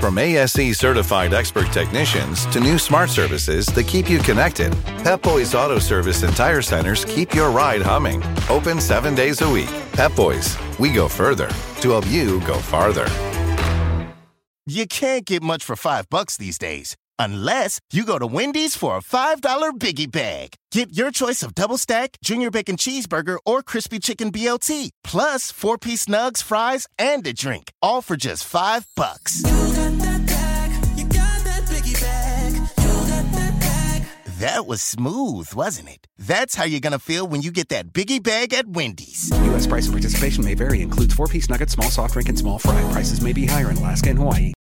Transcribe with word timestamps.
From 0.00 0.16
ASE 0.16 0.78
certified 0.78 1.34
expert 1.34 1.70
technicians 1.72 2.46
to 2.46 2.58
new 2.58 2.78
smart 2.78 3.10
services 3.10 3.66
that 3.66 3.86
keep 3.86 4.08
you 4.08 4.18
connected, 4.18 4.72
Pep 5.04 5.20
Boys 5.20 5.54
Auto 5.54 5.78
Service 5.78 6.22
and 6.22 6.34
Tire 6.34 6.62
Centers 6.62 7.04
keep 7.04 7.34
your 7.34 7.50
ride 7.50 7.82
humming. 7.82 8.22
Open 8.48 8.80
seven 8.80 9.14
days 9.14 9.42
a 9.42 9.48
week. 9.50 9.68
Pep 9.92 10.16
Boys, 10.16 10.56
we 10.78 10.90
go 10.90 11.06
further 11.06 11.48
to 11.82 11.90
help 11.90 12.06
you 12.08 12.40
go 12.46 12.54
farther. 12.54 13.06
You 14.64 14.86
can't 14.86 15.26
get 15.26 15.42
much 15.42 15.62
for 15.62 15.76
five 15.76 16.08
bucks 16.08 16.38
these 16.38 16.56
days. 16.56 16.96
Unless 17.18 17.78
you 17.92 18.06
go 18.06 18.18
to 18.18 18.26
Wendy's 18.26 18.74
for 18.74 18.96
a 18.96 19.02
$5 19.02 19.42
biggie 19.78 20.10
bag. 20.10 20.54
Get 20.72 20.96
your 20.96 21.10
choice 21.10 21.42
of 21.42 21.54
double 21.54 21.76
stack, 21.76 22.16
junior 22.24 22.50
bacon 22.50 22.76
cheeseburger, 22.76 23.36
or 23.44 23.62
crispy 23.62 23.98
chicken 23.98 24.32
BLT, 24.32 24.92
plus 25.04 25.52
four 25.52 25.76
piece 25.76 26.06
nugs, 26.06 26.42
fries, 26.42 26.86
and 26.98 27.26
a 27.26 27.34
drink, 27.34 27.70
all 27.82 28.00
for 28.00 28.16
just 28.16 28.44
five 28.44 28.86
bucks. 28.96 29.42
That 34.40 34.66
was 34.66 34.80
smooth, 34.80 35.52
wasn't 35.52 35.90
it? 35.90 36.06
That's 36.16 36.54
how 36.54 36.64
you're 36.64 36.80
gonna 36.80 36.98
feel 36.98 37.28
when 37.28 37.42
you 37.42 37.52
get 37.52 37.68
that 37.68 37.92
biggie 37.92 38.22
bag 38.22 38.54
at 38.54 38.66
Wendy's. 38.66 39.30
U.S. 39.44 39.66
price 39.66 39.84
and 39.84 39.92
participation 39.92 40.42
may 40.42 40.54
vary. 40.54 40.80
Includes 40.80 41.12
four-piece 41.12 41.50
nuggets, 41.50 41.74
small 41.74 41.90
soft 41.90 42.14
drink, 42.14 42.30
and 42.30 42.38
small 42.38 42.58
fry. 42.58 42.80
Prices 42.90 43.20
may 43.20 43.34
be 43.34 43.44
higher 43.44 43.70
in 43.70 43.76
Alaska 43.76 44.08
and 44.08 44.18
Hawaii. 44.18 44.54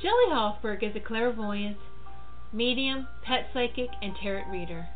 Shelley 0.00 0.30
Hoffberg 0.30 0.82
is 0.82 0.96
a 0.96 1.00
clairvoyant, 1.00 1.76
medium, 2.50 3.06
pet 3.22 3.50
psychic, 3.52 3.90
and 4.00 4.16
tarot 4.16 4.48
reader. 4.50 4.86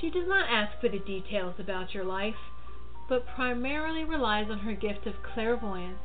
She 0.00 0.10
does 0.10 0.28
not 0.28 0.48
ask 0.48 0.80
for 0.80 0.88
the 0.88 1.00
details 1.00 1.56
about 1.58 1.92
your 1.92 2.04
life, 2.04 2.38
but 3.08 3.26
primarily 3.26 4.04
relies 4.04 4.48
on 4.48 4.60
her 4.60 4.74
gift 4.74 5.08
of 5.08 5.14
clairvoyance 5.24 5.98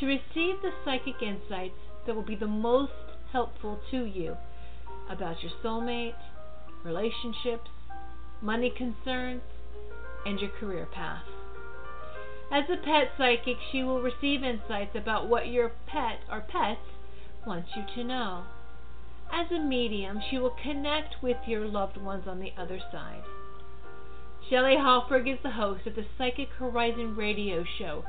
to 0.00 0.06
receive 0.06 0.60
the 0.62 0.72
psychic 0.84 1.22
insights 1.22 1.78
that 2.06 2.14
will 2.14 2.22
be 2.22 2.36
the 2.36 2.46
most 2.46 2.92
helpful 3.32 3.78
to 3.90 4.04
you 4.04 4.36
about 5.10 5.42
your 5.42 5.52
soulmate, 5.62 6.14
relationships, 6.84 7.70
money 8.40 8.70
concerns, 8.70 9.42
and 10.26 10.40
your 10.40 10.50
career 10.50 10.86
path. 10.86 11.24
As 12.50 12.64
a 12.70 12.76
pet 12.76 13.12
psychic, 13.18 13.56
she 13.72 13.82
will 13.82 14.00
receive 14.00 14.44
insights 14.44 14.94
about 14.94 15.28
what 15.28 15.48
your 15.48 15.72
pet 15.86 16.20
or 16.30 16.40
pets 16.40 16.80
wants 17.46 17.70
you 17.74 17.84
to 17.94 18.04
know. 18.04 18.44
As 19.32 19.50
a 19.50 19.58
medium, 19.58 20.20
she 20.30 20.38
will 20.38 20.54
connect 20.62 21.22
with 21.22 21.38
your 21.46 21.66
loved 21.66 21.96
ones 21.96 22.28
on 22.28 22.40
the 22.40 22.52
other 22.56 22.78
side. 22.92 23.24
Shelley 24.48 24.76
Hoffberg 24.76 25.26
is 25.26 25.42
the 25.42 25.52
host 25.52 25.86
of 25.86 25.94
the 25.94 26.04
Psychic 26.18 26.50
Horizon 26.58 27.16
radio 27.16 27.64
show, 27.64 28.04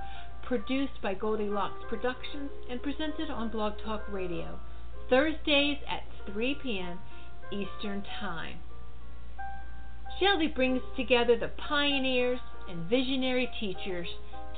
produced 0.45 1.01
by 1.01 1.13
Goldilocks 1.13 1.83
Productions 1.89 2.51
and 2.69 2.81
presented 2.81 3.29
on 3.29 3.50
Blog 3.50 3.73
Talk 3.83 4.03
Radio, 4.09 4.59
Thursdays 5.09 5.78
at 5.89 6.03
3 6.31 6.56
p.m. 6.61 7.00
Eastern 7.51 8.03
Time. 8.19 8.57
Shelley 10.19 10.47
brings 10.47 10.81
together 10.95 11.38
the 11.38 11.51
pioneers 11.67 12.39
and 12.69 12.89
visionary 12.89 13.50
teachers 13.59 14.07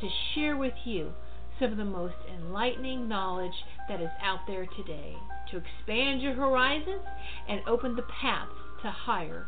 to 0.02 0.10
share 0.36 0.56
with 0.58 0.74
you 0.86 1.14
some 1.60 1.72
of 1.72 1.78
the 1.78 1.86
most 1.86 2.16
enlightening 2.32 3.08
knowledge 3.08 3.66
that 3.90 4.02
is 4.02 4.12
out 4.22 4.42
there 4.46 4.66
today 4.66 5.16
to 5.52 5.58
expand 5.58 6.22
your 6.22 6.34
horizons 6.34 7.02
and 7.48 7.62
open 7.68 7.96
the 7.96 8.06
paths 8.22 8.52
to 8.84 8.92
higher 8.92 9.48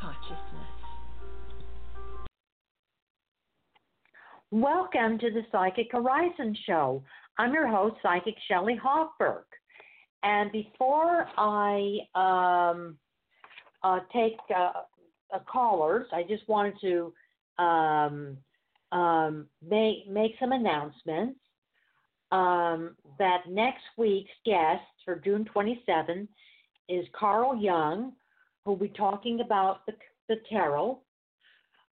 consciousness. 0.00 0.79
Welcome 4.52 5.16
to 5.20 5.30
the 5.30 5.42
Psychic 5.52 5.92
Horizon 5.92 6.56
Show. 6.66 7.04
I'm 7.38 7.54
your 7.54 7.68
host, 7.68 7.94
Psychic 8.02 8.34
Shelley 8.48 8.76
Hoffberg. 8.84 9.44
And 10.24 10.50
before 10.50 11.28
I 11.38 11.98
um, 12.16 12.98
uh, 13.84 14.00
take 14.12 14.38
uh, 14.52 14.72
callers, 15.46 16.08
I 16.12 16.24
just 16.24 16.48
wanted 16.48 16.74
to 16.80 17.62
um, 17.62 18.38
um, 18.90 19.46
make 19.64 20.08
make 20.08 20.32
some 20.40 20.50
announcements. 20.50 21.38
Um, 22.32 22.96
that 23.20 23.42
next 23.48 23.84
week's 23.96 24.32
guest 24.44 24.82
for 25.04 25.14
June 25.14 25.44
27 25.44 26.26
is 26.88 27.06
Carl 27.16 27.56
Young, 27.56 28.14
who'll 28.64 28.74
be 28.74 28.88
talking 28.88 29.42
about 29.42 29.86
the, 29.86 29.92
the 30.28 30.40
tarot. 30.50 30.98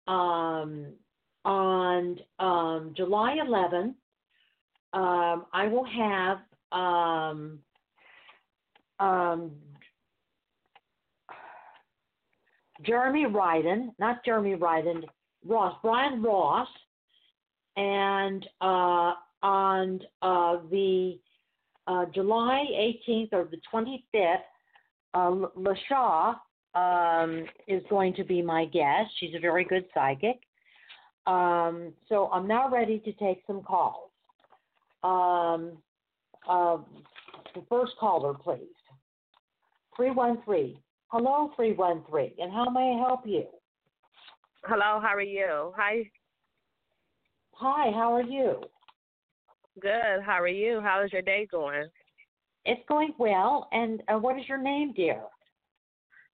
Um, 0.09 0.95
on 1.45 2.19
um, 2.39 2.93
July 2.97 3.37
11th, 3.45 3.95
um, 4.93 5.47
I 5.53 5.69
will 5.69 5.85
have 5.85 6.39
um, 6.73 7.59
um, 8.99 9.53
Jeremy 12.85 13.27
Ryden, 13.27 13.91
not 13.99 14.25
Jeremy 14.25 14.57
Ryden, 14.57 15.05
Ross, 15.47 15.77
Brian 15.83 16.23
Ross, 16.23 16.69
and 17.77 18.47
uh, 18.61 19.13
on 19.43 20.01
uh, 20.23 20.57
the 20.71 21.19
uh, 21.87 22.07
July 22.15 22.65
18th 23.09 23.33
or 23.33 23.49
the 23.51 23.61
25th, 23.73 24.37
uh, 25.15 25.47
LaShaw 25.57 26.35
um, 26.75 27.45
is 27.67 27.83
going 27.91 28.15
to 28.15 28.25
be 28.25 28.43
my 28.43 28.65
guest. 28.67 29.11
She's 29.19 29.35
a 29.35 29.41
very 29.41 29.65
good 29.65 29.85
psychic. 29.95 30.41
Um, 31.27 31.93
so 32.09 32.29
I'm 32.33 32.47
now 32.47 32.71
ready 32.71 32.99
to 33.01 33.13
take 33.13 33.43
some 33.47 33.63
calls. 33.63 34.11
Um, 35.03 35.79
uh, 36.49 36.79
the 37.55 37.63
first 37.69 37.93
caller, 37.99 38.35
please. 38.35 38.69
313. 39.97 40.79
Hello, 41.09 41.51
313. 41.57 42.33
And 42.39 42.53
how 42.53 42.71
may 42.71 42.97
I 42.97 43.07
help 43.07 43.27
you? 43.27 43.45
Hello, 44.65 45.01
how 45.01 45.15
are 45.15 45.21
you? 45.21 45.73
Hi. 45.77 46.11
Hi, 47.53 47.91
how 47.93 48.15
are 48.15 48.23
you? 48.23 48.63
Good. 49.81 50.23
How 50.25 50.41
are 50.41 50.49
you? 50.49 50.81
How 50.81 51.03
is 51.03 51.13
your 51.13 51.23
day 51.23 51.47
going? 51.51 51.89
It's 52.65 52.83
going 52.89 53.15
well. 53.19 53.69
And 53.73 54.03
uh, 54.09 54.19
what 54.19 54.39
is 54.39 54.49
your 54.49 54.61
name, 54.61 54.93
dear? 54.95 55.23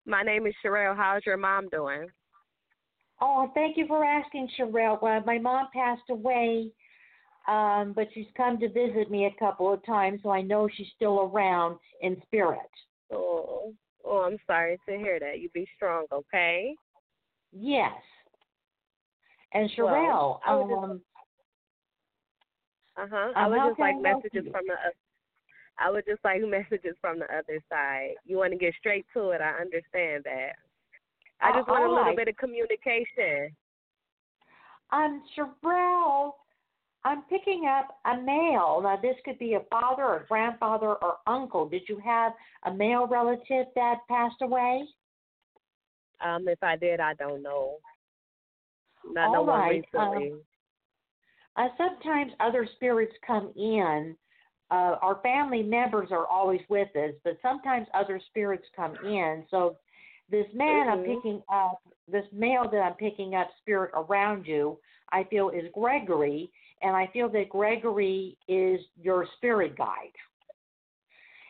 My 0.07 0.23
name 0.23 0.47
is 0.47 0.55
Sherelle. 0.65 0.97
How's 0.97 1.23
your 1.27 1.37
mom 1.37 1.69
doing? 1.71 2.09
Oh, 3.21 3.51
thank 3.55 3.77
you 3.77 3.87
for 3.87 4.05
asking, 4.05 4.49
Sherelle. 4.59 5.01
Well, 5.01 5.23
my 5.25 5.39
mom 5.39 5.69
passed 5.73 6.09
away, 6.11 6.71
um, 7.49 7.93
but 7.95 8.09
she's 8.13 8.27
come 8.37 8.59
to 8.61 8.69
visit 8.69 9.11
me 9.11 9.27
a 9.27 9.39
couple 9.39 9.73
of 9.73 9.85
times, 9.87 10.21
so 10.23 10.31
I 10.31 10.43
know 10.43 10.69
she's 10.75 10.89
still 10.95 11.31
around 11.33 11.79
in 12.03 12.21
spirit. 12.27 12.61
Oh, 13.11 13.73
oh, 14.05 14.19
I'm 14.19 14.39
sorry 14.47 14.79
to 14.89 14.97
hear 14.97 15.19
that. 15.21 15.41
You 15.41 15.49
be 15.51 15.67
strong, 15.77 16.05
okay? 16.13 16.75
Yes. 17.53 17.93
And 19.53 19.71
Sherelle, 19.71 20.41
well, 20.47 20.81
um, 20.83 21.01
uh 22.99 23.07
huh. 23.11 23.33
I 23.35 23.45
um, 23.45 23.51
would 23.51 23.59
how 23.59 23.69
just 23.71 23.81
I 23.81 23.93
like 23.93 24.03
messages 24.03 24.45
from 24.51 24.63
the. 24.67 24.75
I 25.79 25.91
would 25.91 26.05
just 26.07 26.25
like 26.25 26.41
messages 26.47 26.97
from 27.01 27.19
the 27.19 27.27
other 27.27 27.63
side. 27.71 28.15
You 28.25 28.37
want 28.37 28.53
to 28.53 28.59
get 28.59 28.75
straight 28.79 29.07
to 29.15 29.31
it. 29.31 29.41
I 29.41 29.61
understand 29.61 30.25
that. 30.25 30.57
I 31.41 31.51
Uh, 31.51 31.55
just 31.55 31.69
want 31.69 31.85
a 31.85 31.89
little 31.89 32.05
right. 32.05 32.17
bit 32.17 32.29
of 32.29 32.37
communication. 32.37 33.55
um, 34.91 35.23
Sherelle, 35.37 36.35
I'm 37.05 37.23
picking 37.25 37.67
up 37.67 37.99
a 38.05 38.17
male. 38.17 38.81
Now, 38.83 38.97
this 38.97 39.17
could 39.25 39.39
be 39.39 39.55
a 39.55 39.61
father 39.71 40.05
or 40.05 40.25
grandfather 40.29 40.95
or 40.95 41.19
uncle. 41.27 41.69
Did 41.69 41.89
you 41.89 41.99
have 41.99 42.33
a 42.65 42.73
male 42.73 43.07
relative 43.07 43.67
that 43.75 43.99
passed 44.09 44.41
away? 44.43 44.87
Um, 46.21 46.49
if 46.49 46.63
I 46.63 46.77
did, 46.77 47.01
I 47.01 47.15
don't 47.15 47.43
know. 47.43 47.79
Not 49.05 49.33
no 49.33 49.41
All 49.41 49.47
one 49.47 49.59
right, 49.61 49.85
um, 49.97 50.11
recently. 50.11 50.35
Uh, 51.57 51.69
sometimes 51.77 52.33
other 52.41 52.67
spirits 52.77 53.15
come 53.27 53.53
in. 53.57 54.17
Uh, 54.71 54.97
our 55.01 55.21
family 55.23 55.63
members 55.63 56.09
are 56.11 56.27
always 56.27 56.61
with 56.69 56.89
us, 56.97 57.13
but 57.23 57.39
sometimes 57.41 57.87
other 57.95 58.21
spirits 58.29 58.67
come 58.75 58.97
in. 59.05 59.45
So 59.51 59.77
this 60.29 60.47
man 60.55 60.89
I'm 60.89 60.99
Mhm. 60.99 61.17
picking 61.17 61.43
up, 61.49 61.81
this 62.09 62.31
male 62.33 62.69
that 62.69 62.81
I'm 62.81 62.95
picking 62.95 63.35
up, 63.35 63.51
spirit 63.59 63.91
around 63.95 64.47
you, 64.47 64.79
I 65.11 65.25
feel 65.25 65.51
is 65.51 65.71
Gregory, 65.73 66.51
and 66.83 66.97
I 66.97 67.07
feel 67.09 67.29
that 67.31 67.49
Gregory 67.49 68.37
is 68.49 68.85
your 68.97 69.27
spirit 69.37 69.77
guide, 69.77 70.13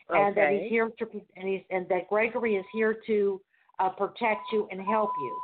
and 0.09 0.35
that 0.35 0.51
he's 0.51 0.69
here 0.69 0.89
to, 0.89 1.25
and 1.35 1.47
he's, 1.47 1.63
and 1.69 1.87
that 1.89 2.07
Gregory 2.07 2.55
is 2.55 2.65
here 2.71 2.93
to 3.07 3.41
uh, 3.79 3.89
protect 3.89 4.51
you 4.51 4.67
and 4.71 4.81
help 4.81 5.11
you. 5.19 5.41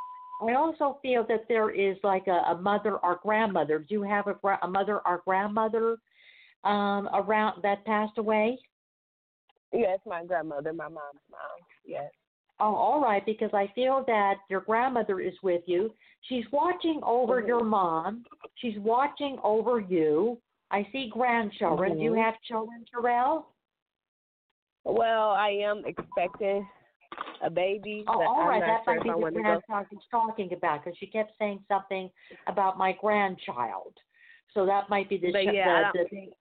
I 0.48 0.54
also 0.54 0.98
feel 1.00 1.24
that 1.28 1.46
there 1.48 1.70
is 1.70 1.96
like 2.02 2.26
a, 2.26 2.42
a 2.48 2.56
mother 2.60 2.98
or 2.98 3.16
grandmother. 3.22 3.78
Do 3.78 3.94
you 3.94 4.02
have 4.02 4.26
a, 4.26 4.58
a 4.62 4.68
mother 4.68 5.00
or 5.06 5.22
grandmother 5.24 5.96
um, 6.64 7.08
around 7.12 7.62
that 7.62 7.84
passed 7.84 8.18
away? 8.18 8.58
Yes, 9.72 9.98
my 10.06 10.24
grandmother, 10.24 10.72
my 10.72 10.88
mom's 10.88 11.20
mom. 11.30 11.40
Yes. 11.84 12.10
Oh, 12.64 12.74
all 12.76 13.02
right, 13.02 13.24
because 13.26 13.50
I 13.52 13.66
feel 13.74 14.04
that 14.06 14.36
your 14.48 14.62
grandmother 14.62 15.20
is 15.20 15.34
with 15.42 15.60
you. 15.66 15.92
She's 16.22 16.44
watching 16.50 16.98
over 17.04 17.42
Mhm. 17.42 17.46
your 17.46 17.62
mom. 17.62 18.24
She's 18.54 18.78
watching 18.78 19.38
over 19.44 19.80
you. 19.80 20.40
I 20.70 20.84
see 20.84 21.10
grandchildren. 21.10 21.98
Do 21.98 22.02
you 22.02 22.12
Mhm. 22.12 22.22
have 22.22 22.40
children, 22.40 22.86
Terrell? 22.90 23.50
Well, 24.84 25.32
I 25.32 25.50
am 25.50 25.84
expecting 25.84 26.66
a 27.42 27.50
baby, 27.50 28.02
Oh, 28.08 28.22
all 28.22 28.48
I'm 28.48 28.60
That 28.60 28.82
sure 28.84 28.94
might 28.94 29.02
be 29.04 29.10
I 29.10 29.12
the 29.12 29.18
want 29.18 29.34
to 29.34 29.42
go. 29.42 29.48
grandchild 29.48 29.86
she's 29.90 30.06
talking 30.10 30.50
about 30.54 30.82
because 30.82 30.96
she 30.96 31.06
kept 31.06 31.36
saying 31.36 31.62
something 31.68 32.10
about 32.46 32.78
my 32.78 32.92
grandchild. 32.92 34.00
So 34.54 34.64
that 34.64 34.88
might 34.88 35.10
be 35.10 35.18
the. 35.18 35.32
But 35.32 35.42
ch- 35.44 35.52
yeah, 35.52 35.92
the, 35.92 35.98
don't- 35.98 36.10
the 36.10 36.32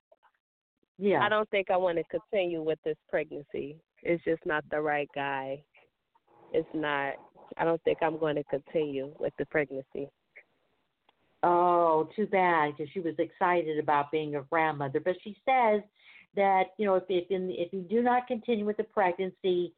yeah. 1.00 1.22
I 1.22 1.28
don't 1.28 1.50
think 1.50 1.70
I 1.70 1.76
want 1.76 1.98
to 1.98 2.04
continue 2.06 2.62
with 2.62 2.82
this 2.84 2.98
pregnancy. 3.10 3.82
It's 4.04 4.24
just 4.24 4.46
not 4.46 4.64
the 4.70 4.80
right 4.80 5.10
guy. 5.14 5.66
It's 6.54 6.68
not. 6.74 7.16
I 7.58 7.66
don't 7.66 7.84
think 7.84 7.98
I'm 8.02 8.18
going 8.18 8.36
to 8.36 8.44
continue 8.46 9.12
with 9.20 9.34
the 9.38 9.46
pregnancy. 9.46 10.10
Oh, 11.44 12.10
too 12.16 12.26
bad 12.28 12.74
because 12.78 12.92
she 12.94 13.02
was 13.02 13.16
excited 13.20 13.78
about 13.78 14.12
being 14.12 14.36
a 14.36 14.42
grandmother. 14.44 15.02
But 15.02 15.16
she 15.24 15.36
says 15.46 15.82
that 16.36 16.64
you 16.78 16.86
know 16.86 16.96
if 16.96 17.04
if 17.10 17.30
in, 17.30 17.50
if 17.52 17.74
you 17.74 17.82
do 17.82 18.02
not 18.02 18.28
continue 18.28 18.66
with 18.66 18.78
the 18.78 18.86
pregnancy, 18.86 19.74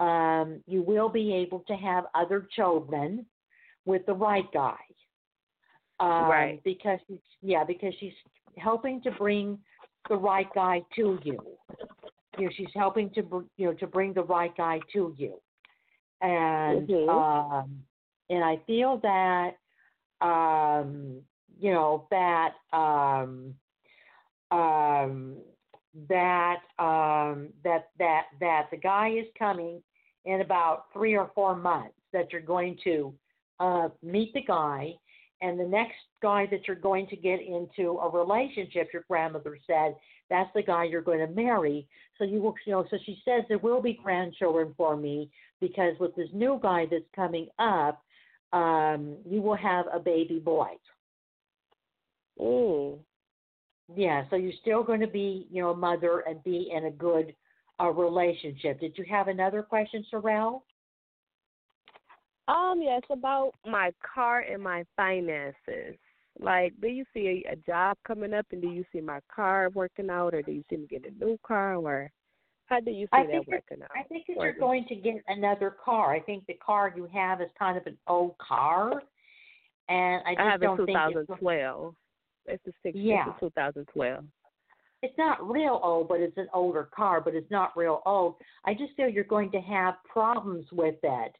um, 0.00 0.62
you 0.66 0.82
will 0.82 1.08
be 1.08 1.34
able 1.34 1.60
to 1.68 1.74
have 1.74 2.04
other 2.14 2.48
children 2.54 3.26
with 3.84 4.06
the 4.06 4.14
right 4.14 4.50
guy. 4.52 4.76
Um, 6.00 6.28
Right. 6.28 6.60
Because 6.64 6.98
she's, 7.06 7.18
yeah, 7.42 7.64
because 7.64 7.94
she's 8.00 8.12
helping 8.58 9.00
to 9.02 9.10
bring 9.12 9.58
the 10.08 10.16
right 10.16 10.48
guy 10.54 10.82
to 10.96 11.18
you. 11.22 11.38
You 12.38 12.46
know, 12.46 12.50
she's 12.56 12.72
helping 12.74 13.10
to 13.10 13.46
you 13.56 13.66
know 13.66 13.74
to 13.74 13.86
bring 13.86 14.12
the 14.12 14.24
right 14.24 14.54
guy 14.56 14.80
to 14.92 15.14
you, 15.16 15.40
and 16.20 16.88
Mhm. 16.88 17.08
um, 17.08 17.84
and 18.30 18.44
I 18.44 18.56
feel 18.66 18.98
that 18.98 19.56
um, 20.20 21.22
you 21.58 21.72
know 21.72 22.06
that 22.10 22.54
um, 22.72 23.54
um, 24.50 25.36
that 26.08 26.60
um, 26.78 27.52
that 27.62 27.90
that 27.98 28.26
that 28.40 28.68
the 28.70 28.76
guy 28.76 29.10
is 29.10 29.26
coming 29.38 29.82
in 30.24 30.40
about 30.40 30.92
three 30.92 31.16
or 31.16 31.30
four 31.34 31.54
months. 31.54 31.94
That 32.12 32.32
you're 32.32 32.40
going 32.40 32.78
to 32.84 33.12
uh, 33.58 33.88
meet 34.02 34.32
the 34.34 34.42
guy, 34.42 34.94
and 35.44 35.60
the 35.60 35.66
next 35.66 35.96
guy 36.22 36.46
that 36.50 36.66
you're 36.66 36.76
going 36.76 37.06
to 37.08 37.16
get 37.16 37.40
into 37.40 37.98
a 37.98 38.08
relationship. 38.08 38.88
Your 38.92 39.04
grandmother 39.08 39.58
said 39.66 39.94
that's 40.30 40.50
the 40.54 40.62
guy 40.62 40.84
you're 40.84 41.02
going 41.02 41.18
to 41.18 41.26
marry. 41.26 41.86
So 42.18 42.24
you 42.24 42.40
will, 42.40 42.54
you 42.66 42.72
know. 42.72 42.86
So 42.90 42.96
she 43.04 43.20
says 43.24 43.44
there 43.48 43.58
will 43.58 43.82
be 43.82 44.00
grandchildren 44.02 44.72
for 44.76 44.96
me 44.96 45.30
because 45.60 45.94
with 46.00 46.16
this 46.16 46.30
new 46.32 46.58
guy 46.62 46.86
that's 46.90 47.04
coming 47.14 47.48
up, 47.58 48.02
um, 48.54 49.16
you 49.28 49.42
will 49.42 49.56
have 49.56 49.84
a 49.92 49.98
baby 49.98 50.38
boy. 50.38 50.68
Mm. 52.40 52.98
Yeah, 53.94 54.24
so 54.30 54.36
you're 54.36 54.52
still 54.62 54.82
going 54.82 55.00
to 55.00 55.06
be, 55.06 55.46
you 55.50 55.60
know, 55.60 55.70
a 55.70 55.76
mother 55.76 56.24
and 56.26 56.42
be 56.42 56.70
in 56.74 56.86
a 56.86 56.90
good 56.90 57.34
uh, 57.78 57.90
relationship. 57.90 58.80
Did 58.80 58.96
you 58.96 59.04
have 59.10 59.28
another 59.28 59.62
question, 59.62 60.06
Sorrel? 60.10 60.64
Um, 62.46 62.80
yes, 62.82 63.02
about 63.10 63.52
my 63.66 63.92
car 64.14 64.40
and 64.40 64.62
my 64.62 64.84
finances. 64.96 65.96
Like, 66.38 66.72
do 66.80 66.88
you 66.88 67.04
see 67.14 67.44
a, 67.46 67.52
a 67.52 67.56
job 67.56 67.96
coming 68.06 68.34
up, 68.34 68.46
and 68.50 68.60
do 68.60 68.68
you 68.68 68.84
see 68.92 69.00
my 69.00 69.20
car 69.34 69.70
working 69.72 70.10
out, 70.10 70.34
or 70.34 70.42
do 70.42 70.52
you 70.52 70.64
see 70.68 70.76
me 70.76 70.86
get 70.88 71.04
a 71.06 71.24
new 71.24 71.38
car, 71.46 71.76
or 71.76 72.10
how 72.66 72.80
do 72.80 72.90
you 72.90 73.06
see 73.06 73.10
I 73.12 73.26
that 73.26 73.46
working 73.46 73.82
out? 73.82 73.90
I 73.96 74.02
think 74.08 74.26
that 74.26 74.36
you're 74.40 74.52
going 74.52 74.84
to 74.88 74.96
get 74.96 75.14
another 75.28 75.76
car. 75.82 76.12
I 76.12 76.20
think 76.20 76.44
the 76.46 76.54
car 76.54 76.92
you 76.94 77.08
have 77.12 77.40
is 77.40 77.48
kind 77.58 77.78
of 77.78 77.86
an 77.86 77.96
old 78.08 78.36
car, 78.38 79.02
and 79.88 80.22
I 80.26 80.34
just 80.34 80.40
I 80.40 80.50
have 80.50 80.62
a 80.62 80.64
don't 80.64 80.76
think 80.78 80.88
it's, 80.88 81.28
2012. 81.28 81.94
It's 82.46 82.66
a 82.66 82.72
six. 82.82 82.96
Yeah. 82.98 83.26
It's 83.28 83.36
a 83.38 83.46
2012. 83.46 84.24
it's 85.02 85.18
not 85.18 85.48
real 85.48 85.80
old, 85.82 86.08
but 86.08 86.20
it's 86.20 86.36
an 86.36 86.48
older 86.52 86.88
car, 86.94 87.20
but 87.20 87.34
it's 87.34 87.50
not 87.50 87.76
real 87.76 88.02
old. 88.06 88.36
I 88.64 88.74
just 88.74 88.94
feel 88.96 89.08
you're 89.08 89.24
going 89.24 89.50
to 89.52 89.60
have 89.60 89.94
problems 90.10 90.66
with 90.72 90.96
it. 91.02 91.32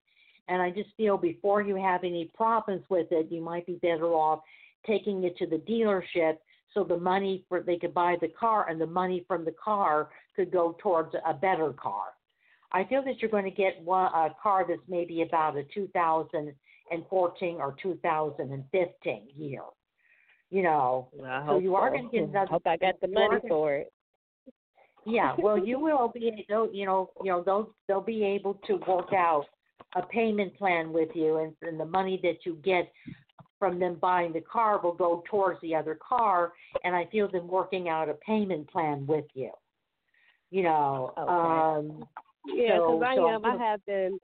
And 0.49 0.61
I 0.61 0.71
just 0.71 0.91
feel 0.97 1.17
before 1.17 1.63
you 1.63 1.77
have 1.77 2.05
any 2.05 2.31
problems 2.35 2.85
with 2.89 3.09
it, 3.11 3.31
you 3.31 3.41
might 3.41 3.67
be 3.67 3.75
better 3.75 4.09
off 4.13 4.41
taking 4.87 5.25
it 5.25 5.37
to 5.39 5.47
the 5.47 5.57
dealership 5.57 6.37
so 6.75 6.85
the 6.85 6.97
money 6.97 7.45
for 7.49 7.63
they 7.63 7.77
could 7.79 7.95
buy 7.95 8.17
the 8.21 8.29
car 8.29 8.69
and 8.69 8.81
the 8.81 8.87
money 8.87 9.25
from 9.27 9.45
the 9.45 9.55
car 9.63 10.11
could 10.37 10.51
go 10.51 10.77
towards 10.83 11.15
a 11.27 11.33
better 11.33 11.73
car. 11.73 12.09
I 12.73 12.85
feel 12.85 13.03
that 13.05 13.21
you're 13.23 13.31
going 13.31 13.45
to 13.45 13.51
get 13.51 13.81
one, 13.83 14.07
a 14.13 14.35
car 14.43 14.67
that's 14.69 14.81
maybe 14.89 15.23
about 15.23 15.57
a 15.57 15.63
2014 15.73 17.57
or 17.61 17.77
2015 17.81 19.29
year. 19.37 19.61
You 20.51 20.63
know, 20.63 21.09
I 21.25 21.47
so 21.47 21.59
you 21.59 21.77
are 21.77 21.89
so. 21.89 21.93
going 21.97 22.11
to 22.11 22.17
get 22.17 22.29
another. 22.29 22.51
Hope 22.51 22.67
I 22.67 22.77
got 22.77 23.01
the 23.01 23.09
money 23.09 23.29
gonna- 23.29 23.49
for 23.49 23.75
it. 23.75 23.93
yeah, 25.07 25.35
well, 25.39 25.57
you 25.57 25.79
will 25.79 26.09
be, 26.09 26.21
you 26.37 26.45
know, 26.49 26.69
you 26.73 26.85
know, 26.85 27.43
they'll 27.45 27.71
they'll 27.87 28.01
be 28.01 28.25
able 28.25 28.55
to 28.67 28.75
work 28.87 29.13
out 29.13 29.47
a 29.97 30.03
payment 30.03 30.57
plan 30.57 30.93
with 30.93 31.11
you, 31.15 31.39
and, 31.39 31.55
and 31.63 31.79
the 31.79 31.85
money 31.85 32.19
that 32.23 32.45
you 32.45 32.59
get 32.65 32.91
from 33.59 33.79
them 33.79 33.97
buying 34.01 34.33
the 34.33 34.41
car 34.41 34.81
will 34.81 34.95
go 34.95 35.23
towards 35.31 35.61
the 35.61 35.75
other 35.75 35.97
car, 36.07 36.53
and 36.83 36.95
I 36.95 37.07
feel 37.07 37.31
them 37.31 37.49
working 37.49 37.89
out 37.89 38.09
a 38.09 38.15
payment 38.15 38.69
plan 38.71 39.07
with 39.07 39.27
you. 39.35 39.51
You 40.51 40.65
know, 40.65 41.15
Okay. 41.19 41.33
um, 41.33 42.09
Yeah, 42.47 42.79
so, 42.79 42.99
because 42.99 43.03
I 43.07 43.15
so, 43.17 43.29
am. 43.29 43.45
I 43.45 43.57
have 43.57 43.85
been 43.87 44.19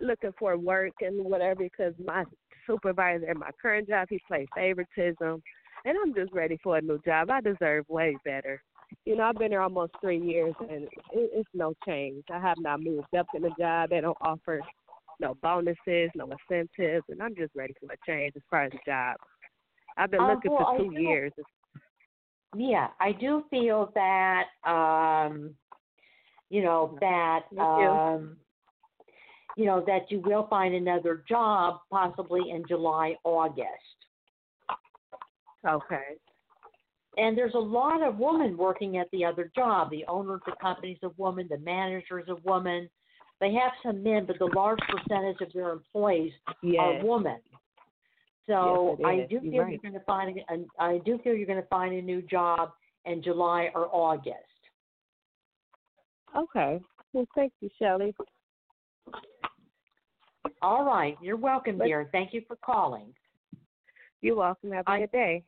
looking 0.00 0.32
for 0.38 0.56
work 0.56 0.92
and 1.00 1.24
whatever 1.24 1.64
because 1.64 1.94
my 2.04 2.24
supervisor 2.66 3.28
at 3.28 3.36
my 3.36 3.50
current 3.60 3.88
job 3.88 4.08
he 4.08 4.20
plays 4.28 4.46
favoritism, 4.54 5.42
and 5.84 5.98
I'm 6.02 6.14
just 6.14 6.32
ready 6.32 6.58
for 6.62 6.76
a 6.78 6.82
new 6.82 7.00
job. 7.04 7.30
I 7.30 7.40
deserve 7.40 7.88
way 7.88 8.16
better. 8.24 8.62
You 9.04 9.16
know, 9.16 9.24
I've 9.24 9.38
been 9.38 9.50
here 9.52 9.60
almost 9.60 9.92
three 10.00 10.18
years, 10.20 10.54
and 10.60 10.84
it, 10.84 10.90
it's 11.12 11.48
no 11.54 11.74
change. 11.86 12.24
I 12.32 12.38
have 12.40 12.58
not 12.58 12.80
moved 12.82 13.14
up 13.16 13.26
in 13.34 13.42
the 13.42 13.50
job. 13.58 13.90
They 13.90 14.00
don't 14.00 14.16
offer 14.20 14.62
no 15.20 15.34
bonuses, 15.42 16.10
no 16.14 16.28
incentives, 16.30 17.04
and 17.08 17.22
I'm 17.22 17.34
just 17.34 17.54
ready 17.54 17.74
for 17.80 17.92
a 17.92 17.96
change 18.06 18.32
as 18.36 18.42
far 18.50 18.64
as 18.64 18.72
the 18.72 18.78
job. 18.86 19.16
I've 19.96 20.10
been 20.10 20.20
Uh, 20.20 20.34
looking 20.34 20.50
well, 20.52 20.72
for 20.74 20.78
two 20.78 20.90
feel- 20.90 21.00
years. 21.02 21.32
yeah, 22.56 22.88
I 23.00 23.12
do 23.12 23.44
feel 23.50 23.92
that 23.94 24.48
um, 24.64 25.54
you 26.50 26.62
know 26.62 26.96
that 27.00 27.44
um, 27.58 28.36
you 29.56 29.64
know 29.64 29.82
that 29.86 30.10
you 30.10 30.20
will 30.20 30.46
find 30.48 30.74
another 30.74 31.24
job 31.28 31.80
possibly 31.90 32.50
in 32.50 32.64
July, 32.68 33.16
August. 33.24 33.68
Okay. 35.66 36.16
And 37.16 37.36
there's 37.36 37.54
a 37.54 37.58
lot 37.58 38.02
of 38.02 38.18
women 38.18 38.56
working 38.56 38.96
at 38.96 39.10
the 39.10 39.24
other 39.24 39.50
job. 39.54 39.90
The 39.90 40.04
owner 40.06 40.34
of 40.34 40.42
the 40.46 40.54
company's 40.60 40.98
a 41.02 41.10
woman, 41.18 41.46
the 41.50 41.58
manager's 41.58 42.28
a 42.28 42.36
woman. 42.36 42.88
They 43.40 43.52
have 43.54 43.72
some 43.82 44.02
men, 44.02 44.24
but 44.26 44.38
the 44.38 44.50
large 44.54 44.78
percentage 44.88 45.40
of 45.40 45.52
their 45.52 45.70
employees 45.70 46.32
Yes. 46.62 46.80
are 46.80 47.04
women. 47.06 47.38
So 48.46 48.96
Yes, 48.98 49.06
I 49.06 49.12
is. 49.22 49.28
do 49.28 49.34
You're 49.34 49.42
feel 49.42 49.62
right. 49.62 49.72
you're 49.72 49.90
going 49.90 49.94
to 50.00 50.06
find 50.06 50.38
a, 50.38 50.82
I 50.82 50.98
do 51.04 51.18
feel 51.18 51.34
you're 51.34 51.46
going 51.46 51.60
to 51.62 51.68
find 51.68 51.94
a 51.94 52.00
new 52.02 52.22
job 52.22 52.72
in 53.04 53.22
July 53.22 53.70
or 53.74 53.88
August. 53.92 54.36
Okay. 56.36 56.80
Well, 57.12 57.26
thank 57.34 57.52
you, 57.60 57.68
Shelley. 57.78 58.14
All 60.62 60.84
right, 60.84 61.16
you're 61.20 61.36
welcome, 61.36 61.78
But- 61.78 61.86
dear. 61.86 62.08
Thank 62.12 62.32
you 62.32 62.42
for 62.46 62.56
calling. 62.64 63.12
You're 64.20 64.36
welcome. 64.36 64.70
Have 64.72 64.86
a 64.86 64.90
I- 64.90 65.00
good 65.00 65.12
day. 65.12 65.44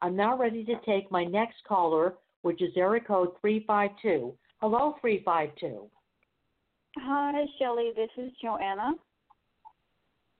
I'm 0.00 0.16
now 0.16 0.36
ready 0.36 0.64
to 0.64 0.74
take 0.84 1.10
my 1.10 1.24
next 1.24 1.58
caller, 1.66 2.14
which 2.42 2.60
is 2.60 2.72
area 2.76 3.00
code 3.00 3.30
three 3.40 3.64
five 3.64 3.90
two. 4.02 4.34
Hello, 4.60 4.96
three 5.00 5.22
five 5.24 5.50
two. 5.58 5.88
Hi, 6.98 7.44
Shelley. 7.58 7.92
This 7.96 8.10
is 8.16 8.32
Joanna. 8.42 8.92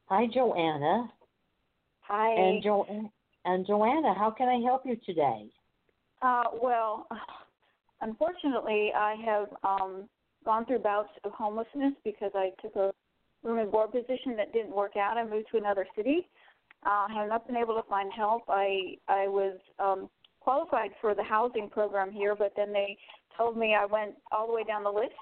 Hi, 0.07 0.27
Joanna. 0.33 1.11
Hi. 2.07 2.35
And 2.35 2.63
jo- 2.63 3.11
and 3.45 3.67
Joanna, 3.67 4.15
how 4.15 4.31
can 4.31 4.49
I 4.49 4.61
help 4.65 4.83
you 4.85 4.97
today? 5.07 5.47
Uh, 6.23 6.45
well, 6.63 7.07
unfortunately, 8.01 8.93
I 8.95 9.15
have 9.25 9.49
um, 9.63 10.09
gone 10.45 10.67
through 10.67 10.81
bouts 10.81 11.11
of 11.25 11.33
homelessness 11.33 11.95
because 12.05 12.33
I 12.35 12.51
took 12.61 12.77
a 12.77 12.93
room 13.43 13.59
and 13.59 13.71
board 13.71 13.93
position 13.93 14.37
that 14.37 14.53
didn't 14.53 14.75
work 14.75 14.97
out. 14.97 15.17
I 15.17 15.25
moved 15.25 15.49
to 15.53 15.59
another 15.59 15.87
city. 15.97 16.29
Uh, 16.85 17.07
I 17.09 17.15
have 17.15 17.29
not 17.29 17.47
been 17.47 17.57
able 17.57 17.75
to 17.75 17.89
find 17.89 18.13
help. 18.13 18.43
I 18.49 18.97
I 19.09 19.27
was 19.29 19.59
um, 19.79 20.11
qualified 20.41 20.91
for 21.01 21.15
the 21.15 21.23
housing 21.23 21.71
program 21.71 22.11
here, 22.11 22.35
but 22.37 22.53
then 22.57 22.73
they 22.73 22.99
told 23.37 23.57
me 23.57 23.75
I 23.75 23.87
went 23.87 24.15
all 24.31 24.47
the 24.47 24.53
way 24.53 24.65
down 24.65 24.85
the 24.85 24.91
list. 24.91 25.13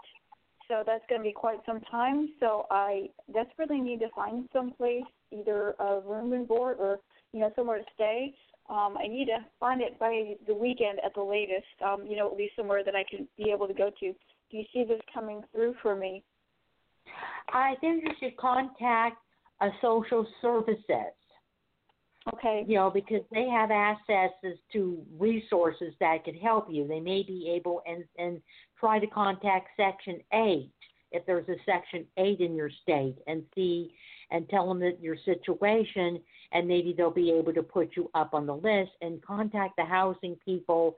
So 0.72 0.82
that's 0.86 1.04
going 1.10 1.20
to 1.20 1.22
be 1.22 1.34
quite 1.34 1.58
some 1.66 1.82
time. 1.82 2.30
So 2.40 2.66
I 2.70 3.10
desperately 3.34 3.78
need 3.78 4.00
to 4.00 4.08
find 4.16 4.48
some 4.54 4.72
place, 4.72 5.02
either 5.30 5.74
a 5.78 6.00
room 6.00 6.32
and 6.32 6.48
board 6.48 6.78
or 6.80 6.98
you 7.34 7.40
know 7.40 7.52
somewhere 7.54 7.78
to 7.78 7.84
stay. 7.94 8.34
Um, 8.70 8.96
I 8.98 9.06
need 9.06 9.26
to 9.26 9.44
find 9.60 9.82
it 9.82 9.98
by 9.98 10.36
the 10.46 10.54
weekend 10.54 10.98
at 11.04 11.12
the 11.14 11.22
latest. 11.22 11.66
Um, 11.84 12.06
you 12.08 12.16
know, 12.16 12.26
at 12.30 12.38
least 12.38 12.56
somewhere 12.56 12.82
that 12.84 12.94
I 12.94 13.04
can 13.04 13.28
be 13.36 13.50
able 13.50 13.68
to 13.68 13.74
go 13.74 13.90
to. 14.00 14.12
Do 14.12 14.56
you 14.56 14.64
see 14.72 14.84
this 14.84 15.00
coming 15.12 15.42
through 15.52 15.74
for 15.82 15.94
me? 15.94 16.22
I 17.50 17.74
think 17.82 18.04
you 18.04 18.14
should 18.18 18.38
contact 18.38 19.18
a 19.60 19.68
social 19.82 20.26
services. 20.40 21.12
Okay. 22.32 22.64
You 22.66 22.76
know, 22.76 22.90
because 22.90 23.22
they 23.30 23.46
have 23.48 23.70
access 23.70 24.30
to 24.72 25.02
resources 25.18 25.92
that 26.00 26.24
could 26.24 26.36
help 26.42 26.68
you. 26.70 26.88
They 26.88 27.00
may 27.00 27.24
be 27.24 27.52
able 27.54 27.82
and 27.84 28.04
and 28.16 28.40
try 28.82 28.98
to 28.98 29.06
contact 29.06 29.68
Section 29.76 30.20
Eight 30.34 30.72
if 31.12 31.24
there's 31.24 31.48
a 31.48 31.54
Section 31.64 32.04
Eight 32.16 32.40
in 32.40 32.56
your 32.56 32.70
state 32.82 33.16
and 33.28 33.44
see 33.54 33.94
and 34.32 34.48
tell 34.48 34.66
them 34.66 34.80
that 34.80 35.00
your 35.00 35.16
situation 35.24 36.20
and 36.52 36.66
maybe 36.66 36.92
they'll 36.96 37.10
be 37.10 37.30
able 37.30 37.52
to 37.52 37.62
put 37.62 37.90
you 37.96 38.10
up 38.14 38.34
on 38.34 38.44
the 38.44 38.54
list 38.54 38.90
and 39.00 39.22
contact 39.22 39.76
the 39.76 39.84
housing 39.84 40.36
people 40.44 40.96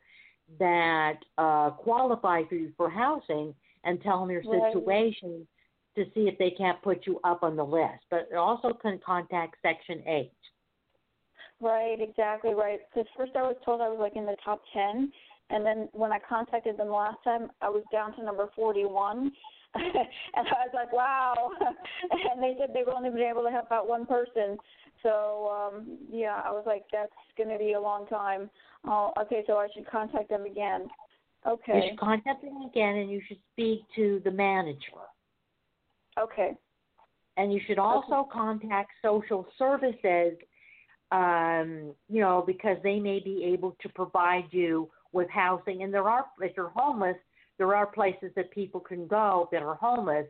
that 0.59 1.19
uh, 1.37 1.71
qualify 1.71 2.43
for 2.49 2.55
you 2.55 2.73
for 2.77 2.89
housing 2.89 3.55
and 3.85 4.01
tell 4.03 4.21
them 4.21 4.31
your 4.31 4.43
Right. 4.47 4.73
situation 4.73 5.47
to 5.95 6.05
see 6.15 6.27
if 6.27 6.39
they 6.39 6.51
can't 6.51 6.81
put 6.83 7.07
you 7.07 7.21
up 7.23 7.43
on 7.43 7.55
the 7.55 7.65
list. 7.65 8.05
But 8.11 8.33
also 8.35 8.73
can 8.73 8.99
contact 9.05 9.57
Section 9.63 10.03
8. 10.07 10.33
Right, 11.61 12.01
exactly 12.01 12.53
right. 12.55 12.81
Because 12.93 13.09
first 13.17 13.33
I 13.37 13.43
was 13.43 13.57
told 13.65 13.81
I 13.81 13.89
was 13.89 13.99
like 14.01 14.17
in 14.17 14.27
the 14.27 14.37
top 14.45 14.63
ten, 14.73 15.13
and 15.51 15.65
then 15.65 15.89
when 15.93 16.13
I 16.13 16.19
contacted 16.27 16.77
them 16.77 16.89
last 16.89 17.19
time, 17.25 17.51
I 17.61 17.69
was 17.69 17.83
down 17.93 18.15
to 18.17 18.25
number 18.25 18.49
forty-one, 18.57 19.31
and 19.75 20.49
I 20.49 20.67
was 20.67 20.71
like, 20.73 20.93
wow. 20.93 21.51
and 21.61 22.43
they 22.43 22.57
said 22.59 22.71
they've 22.73 22.89
only 22.89 23.11
been 23.11 23.21
able 23.21 23.43
to 23.43 23.51
help 23.51 23.71
out 23.73 23.89
one 23.89 24.07
person. 24.07 24.57
So 25.03 25.51
um 25.53 25.99
yeah, 26.11 26.41
I 26.45 26.51
was 26.51 26.65
like, 26.67 26.85
that's 26.93 27.13
going 27.37 27.51
to 27.51 27.59
be 27.59 27.73
a 27.73 27.81
long 27.81 28.07
time. 28.07 28.51
Oh, 28.87 29.13
okay, 29.21 29.43
so 29.47 29.55
I 29.55 29.69
should 29.75 29.87
contact 29.89 30.31
them 30.31 30.45
again. 30.45 30.89
Okay. 31.47 31.75
You 31.75 31.83
should 31.91 32.01
contact 32.01 32.43
them 32.43 32.63
again 32.71 32.97
and 32.97 33.11
you 33.11 33.21
should 33.29 33.39
speak 33.53 33.81
to 33.97 34.21
the 34.25 34.31
manager. 34.31 34.79
Okay. 36.19 36.53
And 37.37 37.53
you 37.53 37.61
should 37.67 37.79
also 37.79 38.29
contact 38.33 38.91
social 39.03 39.47
services, 39.59 40.39
um, 41.11 41.93
you 42.09 42.21
know, 42.21 42.45
because 42.47 42.77
they 42.83 43.01
may 43.01 43.19
be 43.19 43.45
able 43.53 43.77
to 43.83 43.89
provide 43.91 44.45
you 44.53 44.89
with 45.15 45.31
housing. 45.31 45.83
And 45.83 45.95
there 45.95 46.09
are, 46.09 46.27
if 46.41 46.53
you're 46.57 46.73
homeless, 46.75 47.17
there 47.57 47.75
are 47.75 47.87
places 47.87 48.31
that 48.37 48.51
people 48.51 48.81
can 48.81 49.07
go 49.07 49.49
that 49.53 49.63
are 49.63 49.77
homeless 49.77 50.27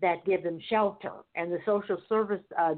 that 0.00 0.24
give 0.24 0.42
them 0.42 0.58
shelter. 0.70 1.12
And 1.34 1.52
the 1.52 1.58
social 1.66 1.98
service 2.08 2.40
uh, 2.58 2.76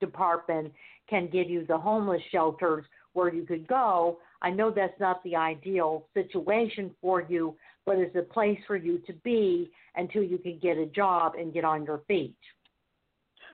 department 0.00 0.72
can 1.08 1.28
give 1.30 1.48
you 1.48 1.64
the 1.66 1.78
homeless 1.78 2.20
shelters 2.30 2.84
where 3.12 3.32
you 3.32 3.44
could 3.44 3.66
go. 3.66 4.18
I 4.42 4.50
know 4.50 4.70
that's 4.70 4.98
not 5.00 5.22
the 5.24 5.36
ideal 5.36 6.06
situation 6.14 6.90
for 7.00 7.22
you, 7.22 7.56
but 7.86 7.98
it's 7.98 8.14
a 8.16 8.22
place 8.22 8.58
for 8.66 8.76
you 8.76 8.98
to 9.06 9.12
be 9.24 9.70
until 9.96 10.22
you 10.22 10.38
can 10.38 10.58
get 10.60 10.76
a 10.76 10.86
job 10.86 11.34
and 11.38 11.52
get 11.52 11.64
on 11.64 11.84
your 11.84 12.02
feet. 12.06 12.36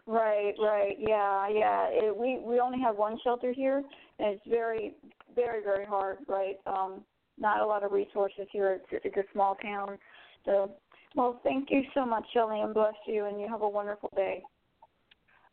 Right, 0.07 0.55
right, 0.61 0.97
yeah, 1.01 1.49
yeah. 1.49 1.87
It, 1.91 2.17
we 2.17 2.39
we 2.39 2.61
only 2.61 2.81
have 2.81 2.97
one 2.97 3.19
shelter 3.25 3.53
here, 3.53 3.83
and 4.21 4.35
it's 4.35 4.43
very, 4.49 4.95
very, 5.35 5.65
very 5.65 5.85
hard. 5.85 6.19
Right, 6.29 6.57
um, 6.67 7.03
not 7.39 7.61
a 7.61 7.67
lot 7.67 7.85
of 7.85 7.93
resources 7.93 8.47
here. 8.51 8.73
It's, 8.73 9.05
it's 9.05 9.17
a 9.17 9.33
small 9.33 9.57
town. 9.57 9.99
So, 10.45 10.73
well, 11.15 11.41
thank 11.43 11.71
you 11.71 11.83
so 11.95 12.05
much, 12.05 12.25
Shelley, 12.33 12.61
and 12.61 12.73
bless 12.75 12.95
you, 13.07 13.27
and 13.27 13.41
you 13.41 13.49
have 13.49 13.63
a 13.63 13.69
wonderful 13.69 14.11
day. 14.15 14.43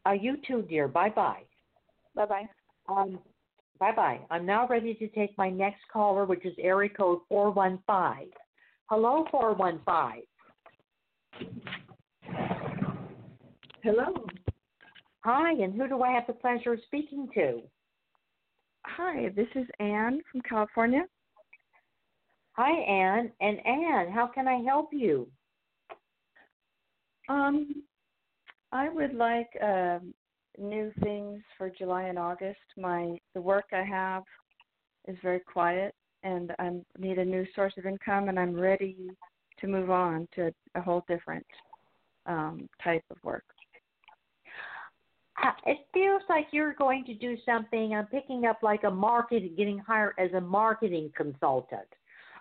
Uh, 0.06 0.12
you 0.12 0.38
too, 0.48 0.64
dear. 0.64 0.88
Bye 0.88 1.10
bye. 1.10 1.44
Bye 2.16 2.26
bye. 2.26 2.50
Um, 2.90 3.20
bye 3.80 3.96
bye. 3.96 4.20
I'm 4.30 4.46
now 4.46 4.68
ready 4.68 4.94
to 4.96 5.08
take 5.10 5.38
my 5.38 5.50
next 5.50 5.82
caller, 5.92 6.26
which 6.26 6.46
is 6.46 6.54
area 6.60 6.90
code 6.90 7.20
415. 7.30 8.32
Hello, 8.88 9.26
415. 9.32 10.24
Hello. 13.84 14.26
Hi, 15.24 15.52
and 15.54 15.74
who 15.74 15.88
do 15.88 16.04
I 16.04 16.12
have 16.12 16.28
the 16.28 16.34
pleasure 16.34 16.74
of 16.74 16.80
speaking 16.86 17.30
to? 17.34 17.62
Hi, 18.86 19.30
this 19.36 19.48
is 19.56 19.66
Anne 19.80 20.20
from 20.30 20.42
California. 20.42 21.04
Hi, 22.56 22.72
Anne. 22.72 23.32
And 23.42 23.66
Anne, 23.66 24.12
how 24.12 24.28
can 24.28 24.48
I 24.48 24.62
help 24.64 24.90
you? 24.92 25.28
Um, 27.28 27.84
I 28.72 28.90
would 28.90 29.16
like 29.16 29.50
uh, 29.64 30.00
new 30.60 30.92
things 31.02 31.42
for 31.58 31.72
July 31.72 32.04
and 32.04 32.20
August. 32.20 32.60
My 32.78 33.18
the 33.34 33.42
work 33.42 33.66
I 33.72 33.84
have 33.84 34.24
is 35.08 35.18
very 35.24 35.40
quiet, 35.40 35.96
and 36.24 36.52
I 36.60 36.72
need 37.00 37.18
a 37.18 37.26
new 37.26 37.46
source 37.56 37.74
of 37.78 37.86
income, 37.86 38.30
and 38.30 38.40
I'm 38.40 38.60
ready 38.60 38.98
to 39.60 39.68
move 39.68 39.90
on 39.90 40.28
to 40.36 40.54
a 40.76 40.82
whole 40.82 41.04
different 41.08 41.46
um, 42.28 42.70
type 42.84 43.04
of 43.10 43.18
work. 43.24 43.46
Uh, 45.44 45.52
It 45.66 45.88
feels 45.92 46.22
like 46.30 46.48
you're 46.52 46.74
going 46.74 47.04
to 47.06 47.16
do 47.16 47.36
something. 47.46 47.96
I'm 47.96 48.08
picking 48.08 48.46
up 48.46 48.60
like 48.62 48.84
a 48.84 48.92
market, 48.92 49.58
getting 49.58 49.80
hired 49.80 50.14
as 50.20 50.32
a 50.34 50.42
marketing 50.42 51.12
consultant. 51.18 51.88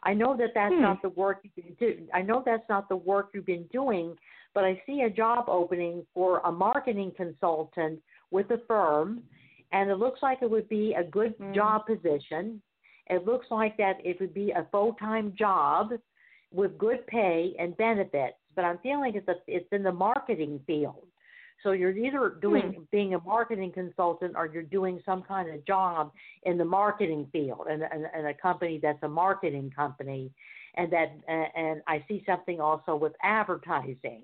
I 0.05 0.15
know 0.15 0.37
that 0.37 0.55
that's 0.55 0.75
Hmm. 0.75 0.83
not 0.83 1.03
the 1.03 1.11
work 1.11 1.41
you've 1.43 1.55
been 1.55 1.75
do. 1.75 2.09
I 2.13 2.23
know 2.23 2.43
that's 2.45 2.69
not 2.69 2.89
the 2.89 2.97
work 2.97 3.31
you've 3.33 3.47
been 3.47 3.67
doing, 3.69 4.19
but 4.55 4.65
I 4.65 4.83
see 4.87 5.03
a 5.03 5.11
job 5.11 5.45
opening 5.49 6.07
for 6.13 6.41
a 6.45 6.53
marketing 6.53 7.13
consultant 7.13 8.03
with 8.31 8.51
a 8.51 8.59
firm, 8.67 9.23
and 9.71 9.91
it 9.91 9.97
looks 9.97 10.23
like 10.23 10.43
it 10.43 10.51
would 10.51 10.69
be 10.69 10.95
a 10.95 11.05
good 11.05 11.35
job 11.55 11.87
position. 11.87 12.61
It 13.09 13.25
looks 13.25 13.51
like 13.51 13.77
that 13.77 14.05
it 14.05 14.21
would 14.21 14.35
be 14.35 14.51
a 14.53 14.65
full 14.71 14.95
time 14.95 15.35
job 15.35 15.93
with 16.53 16.77
good 16.79 17.07
pay 17.07 17.55
and 17.59 17.77
benefits. 17.77 18.37
But 18.55 18.65
I'm 18.65 18.79
feeling 18.79 19.15
it's 19.15 19.29
a, 19.29 19.37
it's 19.47 19.71
in 19.73 19.83
the 19.83 19.93
marketing 19.93 20.61
field. 20.67 21.07
So 21.63 21.73
you're 21.73 21.97
either 21.97 22.37
doing 22.41 22.87
being 22.91 23.15
a 23.15 23.21
marketing 23.21 23.73
consultant 23.73 24.35
or 24.37 24.47
you're 24.47 24.63
doing 24.63 25.01
some 25.07 25.23
kind 25.23 25.49
of 25.49 25.65
job 25.67 26.13
in 26.45 26.59
the 26.59 26.65
marketing 26.65 27.29
field 27.33 27.67
and 27.71 27.83
and, 27.83 28.07
and 28.15 28.27
a 28.27 28.35
company 28.35 28.79
that's 28.83 29.03
a 29.03 29.09
marketing 29.09 29.71
company, 29.75 30.31
and 30.77 30.93
that 30.93 31.13
and, 31.29 31.83
I 31.87 32.05
see 32.09 32.23
something 32.27 32.61
also 32.61 32.97
with 32.97 33.13
advertising. 33.23 34.23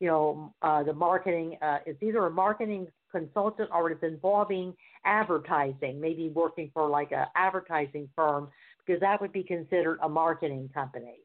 You 0.00 0.08
know, 0.08 0.54
uh, 0.62 0.82
the 0.82 0.94
marketing 0.94 1.58
uh, 1.62 1.78
it's 1.86 2.02
either 2.02 2.26
a 2.26 2.30
marketing 2.30 2.88
consultant 3.12 3.70
or 3.72 3.90
it's 3.90 4.02
involving 4.02 4.74
advertising, 5.04 6.00
maybe 6.00 6.28
working 6.28 6.70
for 6.72 6.88
like 6.88 7.12
a 7.12 7.26
advertising 7.36 8.08
firm 8.16 8.48
because 8.84 9.00
that 9.00 9.20
would 9.20 9.32
be 9.32 9.42
considered 9.42 9.98
a 10.02 10.08
marketing 10.08 10.70
company. 10.72 11.18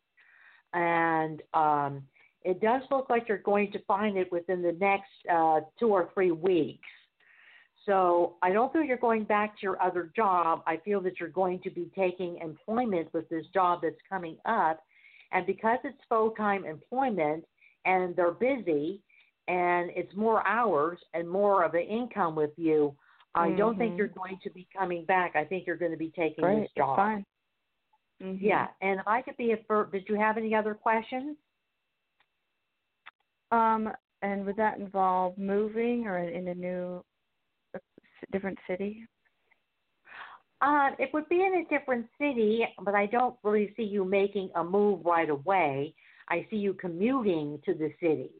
And 0.73 1.41
um, 1.53 2.03
it 2.45 2.61
does 2.61 2.83
look 2.91 3.09
like 3.09 3.27
you're 3.27 3.39
going 3.39 3.71
to 3.71 3.79
find 3.85 4.17
it 4.17 4.31
within 4.31 4.61
the 4.61 4.73
next 4.73 5.09
uh, 5.33 5.61
two 5.79 5.89
or 5.89 6.09
three 6.13 6.31
weeks. 6.31 6.87
So 7.85 8.35
I 8.41 8.51
don't 8.51 8.71
feel 8.71 8.83
you're 8.83 8.97
going 8.97 9.23
back 9.25 9.55
to 9.57 9.63
your 9.63 9.81
other 9.81 10.11
job. 10.15 10.61
I 10.65 10.77
feel 10.77 11.01
that 11.01 11.19
you're 11.19 11.29
going 11.29 11.59
to 11.63 11.69
be 11.71 11.91
taking 11.95 12.37
employment 12.37 13.13
with 13.13 13.27
this 13.29 13.45
job 13.53 13.79
that's 13.83 13.95
coming 14.07 14.37
up. 14.45 14.79
And 15.31 15.45
because 15.45 15.79
it's 15.83 15.97
full 16.07 16.31
time 16.31 16.65
employment 16.65 17.43
and 17.85 18.15
they're 18.15 18.31
busy 18.31 19.01
and 19.47 19.91
it's 19.95 20.15
more 20.15 20.47
hours 20.47 20.99
and 21.13 21.29
more 21.29 21.63
of 21.63 21.73
an 21.73 21.81
income 21.81 22.35
with 22.35 22.51
you, 22.57 22.95
I 23.35 23.51
don't 23.51 23.77
think 23.77 23.95
Mhm. 23.95 23.97
you're 23.97 24.07
going 24.07 24.39
to 24.43 24.49
be 24.51 24.65
coming 24.75 25.03
back. 25.05 25.35
I 25.35 25.43
think 25.43 25.67
you're 25.67 25.75
going 25.75 25.91
to 25.91 25.97
be 25.97 26.11
taking 26.11 26.43
Great, 26.43 26.55
this 26.61 26.65
it's 26.65 26.75
job. 26.75 26.95
fine. 26.95 27.25
Mhm. 28.21 28.37
Yeah. 28.39 28.67
And 28.81 28.99
if 28.99 29.07
I 29.07 29.21
could 29.21 29.35
be 29.35 29.51
a 29.51 29.57
fir- 29.67 29.87
did 29.91 30.07
you 30.07 30.15
have 30.15 30.37
any 30.37 30.55
other 30.55 30.73
questions? 30.73 31.37
Um, 33.51 33.91
and 34.21 34.45
would 34.45 34.57
that 34.57 34.79
involve 34.79 35.37
moving 35.37 36.07
or 36.07 36.19
in 36.19 36.47
a 36.47 36.55
new, 36.55 37.03
different 38.31 38.57
city? 38.67 39.05
Uh, 40.61 40.91
it 40.97 41.13
would 41.13 41.27
be 41.29 41.41
in 41.43 41.65
a 41.65 41.65
different 41.77 42.07
city, 42.17 42.65
but 42.83 42.95
I 42.95 43.05
don't 43.07 43.35
really 43.43 43.73
see 43.75 43.83
you 43.83 44.05
making 44.05 44.49
a 44.55 44.63
move 44.63 45.05
right 45.05 45.29
away. 45.29 45.93
I 46.29 46.47
see 46.49 46.55
you 46.57 46.73
commuting 46.73 47.61
to 47.65 47.73
the 47.73 47.93
city. 47.99 48.31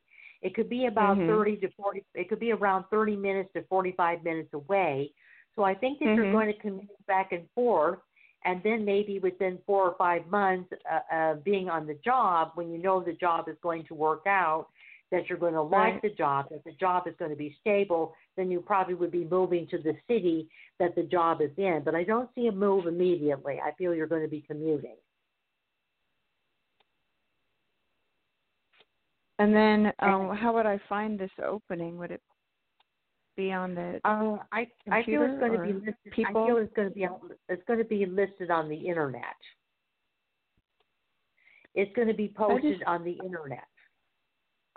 It 0.42 0.56
could 0.56 0.70
be 0.70 0.86
about 0.88 1.18
Mhm. 1.18 1.28
30 1.28 1.58
to 1.58 1.70
40, 1.78 2.04
it 2.14 2.30
could 2.30 2.40
be 2.40 2.52
around 2.52 2.86
30 2.90 3.16
minutes 3.16 3.50
to 3.54 3.64
45 3.64 4.24
minutes 4.24 4.54
away. 4.54 5.12
So 5.56 5.64
I 5.64 5.74
think 5.76 6.00
that 6.00 6.14
you're 6.16 6.26
Mhm. 6.26 6.32
going 6.32 6.48
to 6.48 6.60
commute 6.60 7.06
back 7.08 7.32
and 7.32 7.50
forth, 7.54 8.00
and 8.44 8.62
then 8.64 8.86
maybe 8.86 9.20
within 9.20 9.60
four 9.66 9.88
or 9.90 9.96
five 9.98 10.26
months 10.28 10.72
uh, 10.92 11.16
uh, 11.16 11.34
being 11.36 11.70
on 11.70 11.86
the 11.88 11.96
job, 11.96 12.52
when 12.56 12.72
you 12.72 12.78
know 12.78 13.04
the 13.04 13.14
job 13.14 13.50
is 13.50 13.56
going 13.62 13.86
to 13.86 13.94
work 13.94 14.24
out, 14.28 14.68
that 15.16 15.30
you're 15.30 15.38
going 15.38 15.54
to 15.54 15.62
like 15.62 15.94
Right. 15.94 16.02
the 16.02 16.10
job, 16.10 16.50
that 16.50 16.64
the 16.66 16.74
job 16.74 17.08
is 17.08 17.16
going 17.18 17.32
to 17.32 17.38
be 17.38 17.56
stable, 17.62 18.14
then 18.36 18.52
you 18.52 18.60
probably 18.60 18.96
would 18.96 19.12
be 19.12 19.24
moving 19.24 19.66
to 19.68 19.78
the 19.78 19.96
city 20.08 20.50
that 20.80 20.94
the 20.96 21.04
job 21.04 21.42
is 21.42 21.52
in. 21.58 21.82
But 21.86 21.96
I 21.96 22.04
don't 22.04 22.30
see 22.36 22.48
a 22.48 22.52
move 22.52 22.86
immediately. 22.86 23.60
I 23.64 23.72
feel 23.78 23.96
you're 23.96 24.08
going 24.08 24.24
to 24.24 24.28
be 24.28 24.42
commuting. 24.42 24.98
And 29.40 29.56
then, 29.56 29.94
um, 30.00 30.36
how 30.36 30.54
would 30.54 30.66
I 30.66 30.80
find 30.90 31.18
this 31.20 31.32
opening? 31.46 31.98
Would 31.98 32.12
it 32.12 32.22
be 33.38 33.52
on 33.52 33.76
the 33.76 34.00
Uh, 34.06 34.38
I 34.52 34.68
I 34.90 35.04
feel 35.04 35.24
it's 35.24 35.40
going 35.40 35.54
to 35.54 35.60
be 35.60 35.74
listed. 35.74 35.96
people? 36.12 36.44
I 36.44 36.48
feel 36.48 36.58
it's 36.58 36.74
going 36.74 36.90
to 36.90 36.94
be 36.94 37.06
on- 37.06 37.32
it's 37.50 37.64
going 37.66 37.80
to 37.80 37.86
be 37.86 38.06
listed 38.06 38.50
on 38.50 38.70
the 38.70 38.76
internet. 38.76 39.36
It's 41.74 41.94
going 41.96 42.08
to 42.08 42.14
be 42.14 42.30
posted 42.30 42.82
on 42.84 43.04
the 43.04 43.20
internet. 43.24 43.68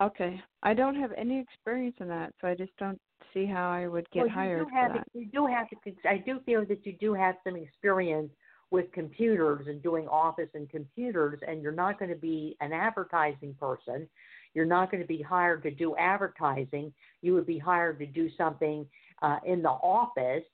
Okay. 0.01 0.41
I 0.63 0.75
don't 0.75 0.95
have 0.95 1.11
any 1.17 1.41
experience 1.41 1.97
in 2.01 2.09
that, 2.09 2.33
so 2.41 2.49
I 2.49 2.55
just 2.55 2.77
don't 2.79 3.01
see 3.35 3.47
how 3.47 3.71
I 3.71 3.89
would 3.89 4.09
get 4.11 4.27
well, 4.27 4.31
hired 4.31 4.59
you 4.59 4.65
do 4.65 4.71
for 4.71 4.77
have, 4.77 4.93
that. 4.95 5.07
You 5.13 5.27
do 5.33 5.47
have 5.47 5.69
to. 5.71 6.09
I 6.09 6.19
do 6.19 6.41
feel 6.47 6.65
that 6.67 6.87
you 6.87 6.93
do 7.01 7.15
have 7.15 7.35
some 7.45 7.57
experience 7.57 8.31
with 8.71 8.91
computers 8.93 9.67
and 9.67 9.83
doing 9.83 10.07
office 10.09 10.51
and 10.55 10.69
computers, 10.69 11.41
and 11.47 11.63
you're 11.63 11.73
not 11.73 11.99
going 11.99 12.11
to 12.11 12.17
be 12.17 12.57
an 12.61 12.73
advertising 12.73 13.55
person. 13.59 14.09
You're 14.55 14.67
not 14.67 14.91
going 14.91 15.03
to 15.03 15.07
be 15.07 15.23
hired 15.23 15.63
to 15.65 15.71
do 15.71 15.97
advertising. 15.97 16.93
You 17.23 17.35
would 17.35 17.47
be 17.47 17.59
hired 17.59 17.99
to 17.99 18.07
do 18.07 18.29
something 18.37 18.87
uh, 19.23 19.39
in 19.45 19.63
the 19.63 19.71
office, 19.71 20.45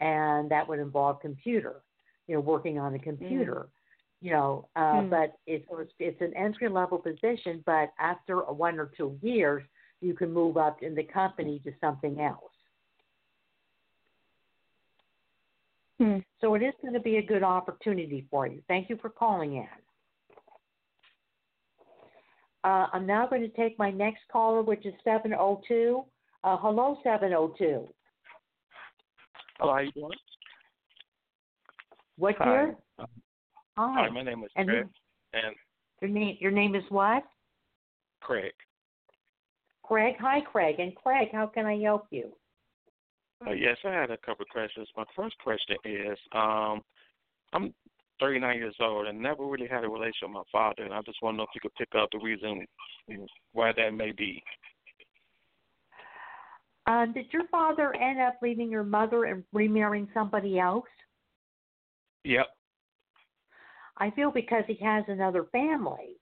and 0.00 0.50
that 0.50 0.68
would 0.68 0.78
involve 0.78 1.20
computer. 1.20 1.82
You 2.26 2.34
know, 2.34 2.40
working 2.40 2.78
on 2.78 2.94
a 2.94 2.98
computer. 2.98 3.68
You 4.24 4.30
know, 4.30 4.68
uh, 4.74 5.02
Hmm. 5.02 5.08
but 5.10 5.38
it's 5.46 5.66
it's 5.98 6.20
an 6.22 6.34
entry 6.34 6.70
level 6.70 6.96
position. 6.96 7.62
But 7.66 7.92
after 7.98 8.38
one 8.38 8.78
or 8.78 8.90
two 8.96 9.18
years, 9.20 9.62
you 10.00 10.14
can 10.14 10.32
move 10.32 10.56
up 10.56 10.82
in 10.82 10.94
the 10.94 11.04
company 11.04 11.60
to 11.62 11.72
something 11.78 12.18
else. 12.18 12.52
Hmm. 15.98 16.20
So 16.40 16.54
it 16.54 16.62
is 16.62 16.72
going 16.80 16.94
to 16.94 17.00
be 17.00 17.18
a 17.18 17.22
good 17.22 17.42
opportunity 17.42 18.26
for 18.30 18.46
you. 18.46 18.62
Thank 18.66 18.88
you 18.88 18.96
for 18.96 19.10
calling 19.10 19.56
in. 19.56 19.68
Uh, 22.64 22.86
I'm 22.94 23.06
now 23.06 23.26
going 23.26 23.42
to 23.42 23.48
take 23.48 23.78
my 23.78 23.90
next 23.90 24.22
caller, 24.32 24.62
which 24.62 24.86
is 24.86 24.94
702. 25.04 26.02
Uh, 26.42 26.56
hello, 26.56 26.96
702. 27.04 27.86
Hello, 29.58 29.72
how 29.74 29.78
you 29.80 29.92
doing? 29.92 30.10
What 32.16 32.36
Hi. 32.38 32.50
year? 32.50 32.76
Hi. 33.76 34.08
My 34.08 34.22
name 34.22 34.44
is 34.44 34.50
And 34.56 34.68
Craig. 34.68 34.86
And 35.32 35.54
Your 36.00 36.10
name, 36.10 36.36
your 36.40 36.50
name 36.50 36.74
is 36.74 36.84
what? 36.90 37.24
Craig. 38.20 38.52
Craig. 39.82 40.14
Hi, 40.20 40.40
Craig. 40.40 40.76
And 40.78 40.94
Craig, 40.94 41.28
how 41.32 41.46
can 41.46 41.66
I 41.66 41.78
help 41.78 42.06
you? 42.10 42.32
Uh, 43.46 43.52
yes, 43.52 43.76
I 43.84 43.90
had 43.90 44.10
a 44.10 44.16
couple 44.18 44.44
of 44.44 44.48
questions. 44.48 44.88
My 44.96 45.04
first 45.14 45.36
question 45.38 45.76
is, 45.84 46.18
um, 46.32 46.80
I'm 47.52 47.74
39 48.20 48.56
years 48.56 48.76
old 48.80 49.06
and 49.06 49.20
never 49.20 49.44
really 49.44 49.66
had 49.66 49.84
a 49.84 49.88
relationship 49.88 50.28
with 50.28 50.32
my 50.32 50.42
father, 50.52 50.84
and 50.84 50.94
I 50.94 51.02
just 51.02 51.20
want 51.20 51.34
to 51.34 51.38
know 51.38 51.42
if 51.42 51.50
you 51.54 51.60
could 51.60 51.74
pick 51.74 51.94
up 52.00 52.08
the 52.12 52.18
reason 52.18 52.64
why 53.52 53.72
that 53.76 53.92
may 53.92 54.12
be. 54.12 54.42
Um, 56.86 57.12
did 57.12 57.26
your 57.32 57.46
father 57.48 57.94
end 57.96 58.20
up 58.20 58.36
leaving 58.42 58.70
your 58.70 58.84
mother 58.84 59.24
and 59.24 59.42
remarrying 59.52 60.08
somebody 60.14 60.58
else? 60.58 60.84
Yep. 62.24 62.46
I 63.96 64.10
feel 64.10 64.30
because 64.30 64.64
he 64.66 64.78
has 64.84 65.04
another 65.08 65.44
family. 65.52 66.16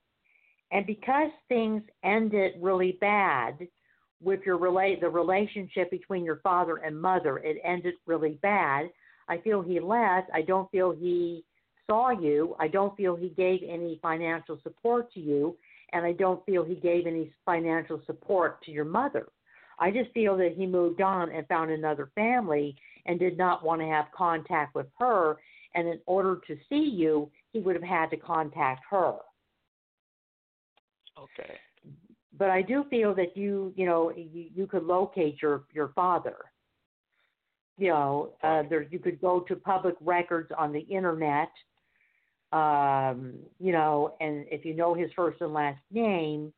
And 0.71 0.87
because 0.87 1.31
things 1.49 1.83
ended 2.03 2.55
really 2.61 2.99
bad 3.01 3.69
with 4.23 4.41
your 4.47 4.57
relate 4.57 5.01
the 5.01 5.09
relationship 5.09 5.91
between 5.91 6.25
your 6.25 6.37
father 6.37 6.77
and 6.77 7.01
mother, 7.01 7.39
it 7.39 7.59
ended 7.65 7.95
really 8.07 8.39
bad. 8.43 8.91
I 9.29 9.39
feel 9.39 9.63
he 9.63 9.81
left. 9.81 10.31
I 10.33 10.43
don't 10.43 10.71
feel 10.71 10.93
he 10.93 11.45
saw 11.87 12.11
you. 12.11 12.57
I 12.59 12.69
don't 12.69 12.97
feel 12.97 13.17
he 13.17 13.31
gave 13.31 13.61
any 13.69 13.99
financial 14.01 14.59
support 14.63 15.13
to 15.13 15.21
you, 15.21 15.57
and 15.93 16.07
I 16.07 16.13
don't 16.13 16.45
feel 16.47 16.65
he 16.65 16.77
gave 16.77 17.07
any 17.07 17.33
financial 17.45 18.01
support 18.07 18.63
to 18.65 18.71
your 18.71 18.85
mother. 18.85 19.29
I 19.79 19.91
just 19.91 20.13
feel 20.13 20.37
that 20.37 20.55
he 20.57 20.67
moved 20.67 21.01
on 21.01 21.31
and 21.31 21.47
found 21.49 21.71
another 21.71 22.11
family 22.15 22.77
and 23.07 23.19
did 23.19 23.37
not 23.37 23.65
want 23.65 23.81
to 23.81 23.87
have 23.89 24.07
contact 24.17 24.75
with 24.75 24.87
her. 24.99 25.39
And 25.75 25.89
in 25.89 25.99
order 26.07 26.41
to 26.47 26.57
see 26.69 26.89
you, 26.95 27.31
he 27.53 27.61
would 27.61 27.75
have 27.75 27.85
had 27.85 28.11
to 28.11 28.17
contact 28.17 28.85
her. 28.91 29.15
Okay. 31.19 31.55
But 32.39 32.51
I 32.51 32.63
do 32.63 32.85
feel 32.89 33.15
that 33.15 33.37
you, 33.37 33.73
you 33.77 33.87
know, 33.87 34.11
you, 34.11 34.49
you 34.55 34.67
could 34.67 34.85
locate 34.85 35.43
your 35.43 35.65
your 35.73 35.89
father. 35.89 36.37
You 37.79 37.89
know, 37.89 38.33
uh, 38.43 38.63
there 38.69 38.83
you 38.83 38.99
could 38.99 39.21
go 39.21 39.41
to 39.41 39.57
public 39.57 39.95
records 40.01 40.51
on 40.57 40.73
the 40.73 40.81
internet 40.81 41.51
um, 42.53 43.35
you 43.59 43.73
know, 43.73 44.15
and 44.21 44.45
if 44.51 44.65
you 44.65 44.75
know 44.75 44.95
his 44.95 45.11
first 45.17 45.41
and 45.41 45.55
last 45.55 45.81
name, 45.91 46.53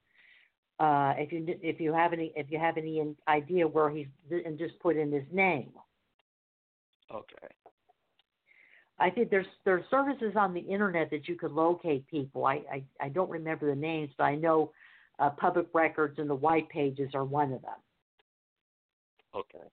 uh, 0.80 1.14
if 1.16 1.32
you 1.32 1.44
if 1.62 1.80
you 1.80 1.92
have 1.92 2.12
any 2.12 2.32
if 2.34 2.50
you 2.50 2.58
have 2.58 2.76
any 2.76 3.14
idea 3.28 3.66
where 3.66 3.88
he's 3.90 4.08
and 4.30 4.58
just 4.58 4.78
put 4.80 4.96
in 4.96 5.12
his 5.12 5.22
name. 5.32 5.70
Okay. 7.12 7.46
I 8.98 9.10
think 9.10 9.30
there's 9.30 9.46
there's 9.64 9.84
services 9.90 10.34
on 10.36 10.54
the 10.54 10.60
internet 10.60 11.10
that 11.10 11.28
you 11.28 11.36
could 11.36 11.52
locate 11.52 12.06
people. 12.06 12.46
I 12.46 12.62
I, 12.72 12.84
I 13.00 13.08
don't 13.08 13.30
remember 13.30 13.68
the 13.68 13.80
names, 13.80 14.10
but 14.16 14.24
I 14.24 14.36
know 14.36 14.72
uh, 15.18 15.30
public 15.30 15.66
records 15.74 16.18
and 16.18 16.28
the 16.28 16.34
white 16.34 16.68
pages 16.68 17.10
are 17.14 17.24
one 17.24 17.52
of 17.52 17.62
them. 17.62 17.80
Okay. 19.34 19.64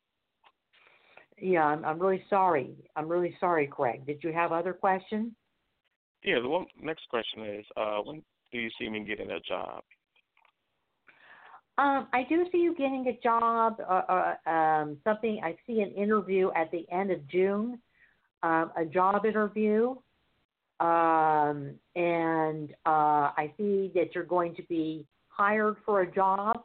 Yeah, 1.40 1.66
I'm 1.66 1.86
I'm 1.86 2.00
really 2.00 2.24
sorry. 2.30 2.76
I'm 2.96 3.08
really 3.08 3.36
sorry, 3.40 3.68
Craig. 3.68 4.06
Did 4.06 4.24
you 4.24 4.32
have 4.34 4.52
other 4.52 4.74
questions? 4.74 5.32
Yeah. 6.24 6.40
The 6.40 6.50
one 6.50 6.66
next 6.82 7.08
question 7.10 7.46
is, 7.46 7.66
uh, 7.78 8.00
when 8.04 8.24
do 8.52 8.60
you 8.60 8.70
see 8.80 8.90
me 8.90 9.04
getting 9.04 9.32
a 9.32 9.40
job? 9.40 9.84
Um, 11.78 12.08
I 12.14 12.24
do 12.28 12.46
see 12.52 12.60
you 12.60 12.76
getting 12.76 13.08
a 13.08 13.18
job, 13.24 13.78
uh, 13.80 14.34
uh, 14.46 14.50
um, 14.50 14.98
something. 15.04 15.40
I 15.44 15.56
see 15.66 15.82
an 15.82 15.92
interview 15.92 16.52
at 16.56 16.70
the 16.70 16.86
end 16.92 17.12
of 17.12 17.26
June, 17.28 17.80
um, 18.44 18.72
a 18.76 18.86
job 18.86 19.26
interview, 19.26 19.96
um, 20.80 21.76
and 21.96 22.72
uh, 22.86 23.32
I 23.38 23.54
see 23.58 23.92
that 23.94 24.16
you're 24.16 24.24
going 24.24 24.56
to 24.56 24.64
be 24.64 25.06
hired 25.28 25.78
for 25.86 26.02
a 26.02 26.12
job, 26.12 26.64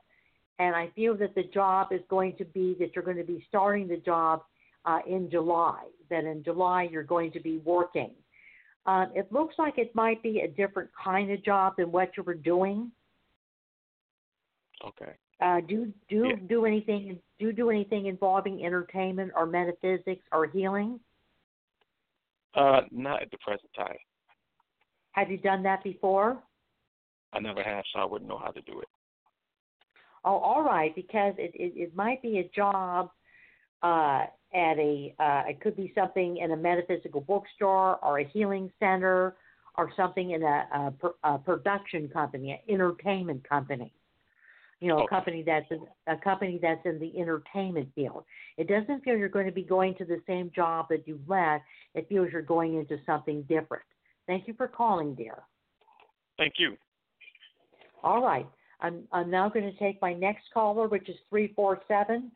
and 0.59 0.75
I 0.75 0.91
feel 0.97 1.17
that 1.19 1.35
the 1.35 1.45
job 1.53 1.89
is 1.93 2.01
going 2.09 2.37
to 2.39 2.45
be 2.45 2.77
that 2.81 2.95
you're 2.95 3.05
going 3.05 3.19
to 3.19 3.25
be 3.25 3.45
starting 3.49 3.89
the 3.89 3.99
job 3.99 4.43
uh, 4.85 5.01
in 5.07 5.31
July. 5.31 5.85
That 6.09 6.25
in 6.25 6.43
July 6.45 6.89
you're 6.91 7.03
going 7.03 7.33
to 7.33 7.41
be 7.41 7.59
working. 7.59 8.13
Um, 8.87 9.11
it 9.15 9.31
looks 9.33 9.57
like 9.59 9.79
it 9.79 9.95
might 9.95 10.23
be 10.23 10.41
a 10.41 10.49
different 10.49 10.91
kind 11.03 11.31
of 11.31 11.45
job 11.45 11.75
than 11.77 11.91
what 11.91 12.17
you 12.17 12.23
were 12.23 12.35
doing. 12.35 12.93
Okay. 14.87 15.13
Uh, 15.41 15.61
do 15.69 15.93
do 16.09 16.29
Yeah. 16.29 16.37
do 16.49 16.65
anything 16.65 17.21
do 17.39 17.53
do 17.53 17.71
anything 17.71 18.07
involving 18.07 18.65
entertainment 18.65 19.33
or 19.37 19.45
metaphysics 19.45 20.25
or 20.33 20.47
healing? 20.47 21.01
Uh, 22.57 22.81
not 22.91 23.23
at 23.23 23.31
the 23.31 23.39
present 23.39 23.71
time. 23.77 23.97
Have 25.13 25.31
you 25.31 25.37
done 25.37 25.63
that 25.63 25.85
before? 25.85 26.43
I 27.33 27.41
never 27.41 27.63
have, 27.63 27.85
so 27.93 28.01
I 28.01 28.05
wouldn't 28.07 28.29
know 28.29 28.39
how 28.39 28.51
to 28.51 28.63
do 28.63 28.81
it. 28.81 28.89
Oh, 30.25 30.39
all 30.39 30.65
right, 30.65 30.95
because 30.95 31.35
it 31.39 31.53
it, 31.55 31.73
it 31.77 31.95
might 31.95 32.23
be 32.23 32.39
a 32.39 32.51
job 32.55 33.11
uh, 33.83 34.25
at 34.55 34.79
a 34.79 35.15
uh, 35.19 35.43
it 35.49 35.61
could 35.61 35.77
be 35.77 35.93
something 35.95 36.39
in 36.39 36.53
a 36.53 36.57
metaphysical 36.57 37.21
bookstore 37.21 38.03
or 38.03 38.21
a 38.21 38.25
healing 38.25 38.73
center 38.81 39.37
or 39.79 39.93
something 39.97 40.31
in 40.31 40.43
a, 40.43 40.93
a, 41.05 41.35
a 41.35 41.39
production 41.39 42.09
company, 42.09 42.53
an 42.53 42.75
entertainment 42.75 43.47
company. 43.47 43.93
You 44.81 44.89
know, 44.89 44.99
a 45.05 45.09
company 45.09 45.43
that's 45.45 45.67
in, 45.71 45.81
a 46.07 46.17
company 46.19 46.59
that's 46.61 46.85
in 46.85 46.99
the 46.99 47.19
entertainment 47.19 47.89
field. 47.95 48.25
It 48.59 48.69
doesn't 48.69 49.03
feel 49.05 49.17
you're 49.17 49.31
going 49.31 49.47
to 49.47 49.53
be 49.53 49.63
going 49.63 49.95
to 49.97 50.05
the 50.05 50.21
same 50.27 50.51
job 50.55 50.87
that 50.91 51.09
you 51.09 51.19
left. 51.27 51.65
It 51.95 52.07
feels 52.09 52.29
you're 52.31 52.43
going 52.43 52.75
into 52.75 52.99
something 53.07 53.43
different. 53.43 53.85
Thank 54.27 54.47
you 54.47 54.55
for 54.55 54.69
calling, 54.69 55.15
dear. 55.15 55.39
Thank 56.37 56.55
you. 56.59 56.77
All 58.05 58.23
right. 58.23 58.47
I'm 58.81 59.05
I'm 59.13 59.31
now 59.31 59.49
going 59.49 59.65
to 59.65 59.79
take 59.79 60.01
my 60.03 60.13
next 60.13 60.45
caller, 60.53 60.89
which 60.89 61.09
is 61.09 61.17
three 61.31 61.53
four 61.57 61.81
seven. 61.89 62.31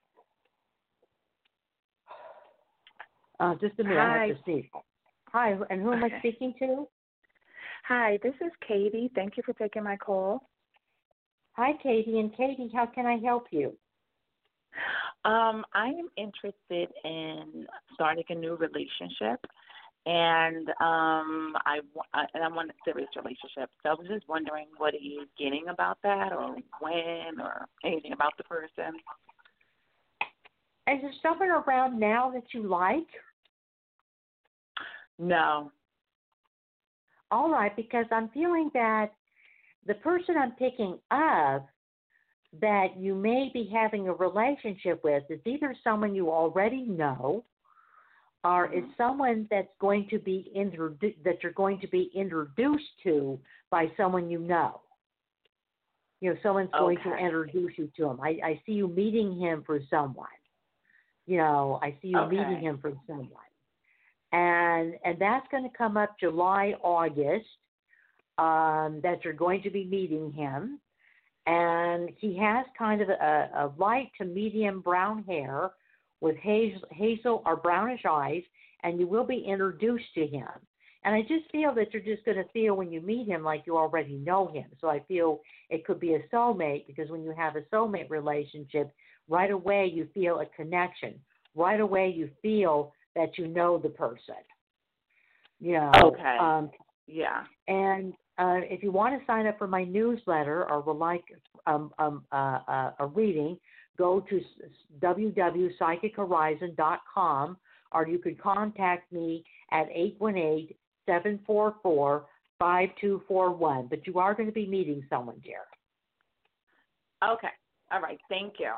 Uh, 3.39 3.55
just 3.61 3.79
a 3.79 3.85
minute. 3.85 3.99
I 3.99 4.19
Hi. 4.19 4.27
have 4.27 4.37
to 4.37 4.43
see. 4.47 4.71
Hi, 5.33 5.57
and 5.71 5.81
who 5.81 5.93
am 5.93 6.03
I 6.03 6.11
speaking 6.19 6.55
to? 6.59 6.89
Hi, 7.87 8.19
this 8.23 8.35
is 8.41 8.51
Katie. 8.67 9.11
Thank 9.15 9.37
you 9.37 9.43
for 9.47 9.53
taking 9.53 9.85
my 9.85 9.97
call. 9.97 10.50
Hi, 11.61 11.73
Katie. 11.83 12.19
And 12.19 12.35
Katie, 12.35 12.71
how 12.75 12.87
can 12.87 13.05
I 13.05 13.19
help 13.19 13.49
you? 13.51 13.77
Um, 15.27 15.63
I 15.75 15.89
am 15.89 16.09
interested 16.17 16.89
in 17.05 17.67
starting 17.93 18.25
a 18.31 18.35
new 18.35 18.57
relationship, 18.57 19.45
and 20.07 20.71
um, 20.81 21.53
I 21.67 21.81
and 22.33 22.43
I 22.43 22.49
want 22.49 22.71
a 22.71 22.75
serious 22.83 23.11
relationship. 23.15 23.69
So 23.83 23.91
I 23.91 23.93
was 23.93 24.07
just 24.09 24.27
wondering 24.27 24.69
what 24.79 24.95
are 24.95 25.03
you 25.03 25.27
getting 25.39 25.67
about 25.69 25.99
that, 26.03 26.33
or 26.33 26.57
when, 26.81 27.39
or 27.39 27.67
anything 27.85 28.15
about 28.15 28.33
the 28.39 28.45
person. 28.45 28.97
Is 30.89 31.03
there 31.03 31.13
someone 31.21 31.51
around 31.51 32.01
now 32.01 32.31
that 32.31 32.55
you 32.55 32.63
like? 32.63 33.09
No. 35.19 35.71
All 37.31 37.51
right, 37.51 37.77
because 37.77 38.07
I'm 38.11 38.31
feeling 38.31 38.71
that 38.73 39.13
the 39.91 39.95
person 39.97 40.37
I'm 40.39 40.53
picking 40.53 41.01
up 41.11 41.67
that 42.61 42.97
you 42.97 43.13
may 43.13 43.51
be 43.53 43.69
having 43.75 44.07
a 44.07 44.13
relationship 44.13 45.03
with 45.03 45.25
is 45.29 45.41
either 45.45 45.75
someone 45.83 46.15
you 46.15 46.31
already 46.31 46.83
know 46.83 47.45
or 48.45 48.73
is 48.73 48.85
mm-hmm. 48.85 48.91
someone 48.97 49.49
that's 49.51 49.67
going 49.81 50.07
to 50.11 50.21
be 50.21 50.53
introdu- 50.57 51.17
that 51.25 51.43
you're 51.43 51.53
going 51.53 51.81
to 51.81 51.89
be 51.89 52.09
introduced 52.15 52.85
to 53.03 53.37
by 53.73 53.91
someone 53.97 54.31
you 54.31 54.39
know. 54.39 54.81
You 56.21 56.31
know, 56.31 56.37
someone's 56.41 56.71
going 56.71 56.99
to 56.99 57.17
introduce 57.17 57.73
you 57.77 57.91
to 57.97 58.11
him. 58.11 58.21
I, 58.21 58.39
I 58.45 58.63
see 58.65 58.73
you 58.73 58.87
meeting 58.87 59.41
him 59.41 59.65
for 59.67 59.81
someone. 59.91 60.29
You 61.27 61.39
know, 61.39 61.81
I 61.83 61.97
see 62.01 62.09
you 62.09 62.19
Okay. 62.21 62.37
meeting 62.37 62.61
him 62.61 62.79
for 62.81 62.93
someone 63.09 63.29
and 64.33 64.95
and 65.05 65.19
that's 65.19 65.47
going 65.51 65.69
to 65.69 65.77
come 65.77 65.97
up 65.97 66.17
July 66.19 66.75
August 66.83 67.47
um, 68.41 69.01
that 69.03 69.19
you're 69.23 69.35
going 69.35 69.63
to 69.63 69.71
be 69.71 69.85
meeting 69.85 70.33
him, 70.33 70.81
and 71.47 72.09
he 72.17 72.37
has 72.39 72.65
kind 72.79 73.03
of 73.03 73.09
a, 73.11 73.51
a 73.55 73.73
light 73.77 74.11
to 74.19 74.25
medium 74.25 74.81
brown 74.81 75.23
hair 75.25 75.71
with 76.21 76.37
hazel, 76.37 76.81
hazel 76.91 77.43
or 77.45 77.57
brownish 77.57 78.03
eyes, 78.09 78.43
and 78.83 78.99
you 78.99 79.07
will 79.07 79.25
be 79.25 79.45
introduced 79.47 80.13
to 80.15 80.27
him. 80.27 80.49
And 81.05 81.15
I 81.15 81.23
just 81.23 81.51
feel 81.51 81.75
that 81.75 81.93
you're 81.93 82.03
just 82.03 82.25
going 82.25 82.37
to 82.37 82.49
feel 82.53 82.75
when 82.75 82.93
you 82.93 83.01
meet 83.01 83.27
him 83.27 83.43
like 83.43 83.63
you 83.67 83.77
already 83.77 84.17
know 84.17 84.49
him. 84.53 84.67
So 84.81 84.89
I 84.89 85.01
feel 85.09 85.41
it 85.71 85.87
could 85.87 85.99
be 85.99 86.15
a 86.15 86.23
soulmate 86.35 86.87
because 86.87 87.11
when 87.11 87.23
you 87.23 87.33
have 87.37 87.57
a 87.57 87.63
soulmate 87.75 88.11
relationship, 88.11 88.93
right 89.29 89.51
away 89.51 89.91
you 89.93 90.09
feel 90.13 90.41
a 90.41 90.47
connection. 90.47 91.15
Right 91.55 91.81
away 91.81 92.13
you 92.15 92.31
feel 92.43 92.93
that 93.17 93.39
you 93.39 93.49
know 93.49 93.79
the 93.79 93.89
person. 93.89 94.35
You 95.59 95.73
know. 95.73 95.93
Okay. 96.05 96.37
Um, 96.39 96.71
Yeah. 97.07 97.45
and 97.67 98.13
uh, 98.41 98.61
if 98.63 98.83
you 98.83 98.91
want 98.91 99.17
to 99.19 99.25
sign 99.27 99.47
up 99.47 99.59
for 99.59 99.67
my 99.67 99.85
newsletter 99.85 100.67
or 100.71 100.81
would 100.81 100.97
like 100.97 101.25
um, 101.67 101.93
um, 101.99 102.25
uh, 102.33 102.61
uh, 102.67 102.93
a 102.99 103.07
reading, 103.07 103.59
go 103.99 104.25
to 104.31 104.41
www.psychichorizon.com 105.01 107.57
or 107.93 108.09
you 108.09 108.19
could 108.19 108.41
contact 108.41 109.13
me 109.13 109.45
at 109.73 109.89
818 109.93 110.75
744 111.05 112.25
5241. 112.59 113.89
But 113.89 114.07
you 114.07 114.19
are 114.19 114.33
going 114.35 114.49
to 114.49 114.53
be 114.53 114.67
meeting 114.67 115.05
someone, 115.11 115.39
dear. 115.45 115.61
Okay. 117.23 117.49
All 117.93 118.01
right. 118.01 118.19
Thank 118.31 118.55
you. 118.59 118.73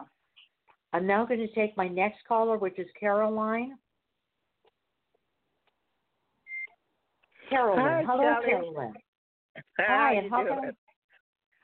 I'm 0.92 1.07
now 1.07 1.25
going 1.25 1.38
to 1.38 1.46
take 1.55 1.77
my 1.77 1.87
next 1.87 2.18
caller, 2.27 2.59
which 2.59 2.81
is 2.81 2.88
Caroline. 2.98 3.79
Caroline. 7.48 8.05
Hi, 8.05 8.12
Hello, 8.12 8.40
Shelley. 8.44 8.90
How 9.55 9.62
Hi, 9.87 10.15
and 10.15 10.31
how 10.31 10.45
can? 10.45 10.73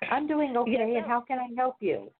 I, 0.02 0.06
I'm 0.14 0.26
doing 0.26 0.56
okay, 0.56 0.94
and 0.96 1.06
how 1.06 1.20
can 1.20 1.38
I 1.38 1.48
help 1.56 1.76
you? 1.80 2.10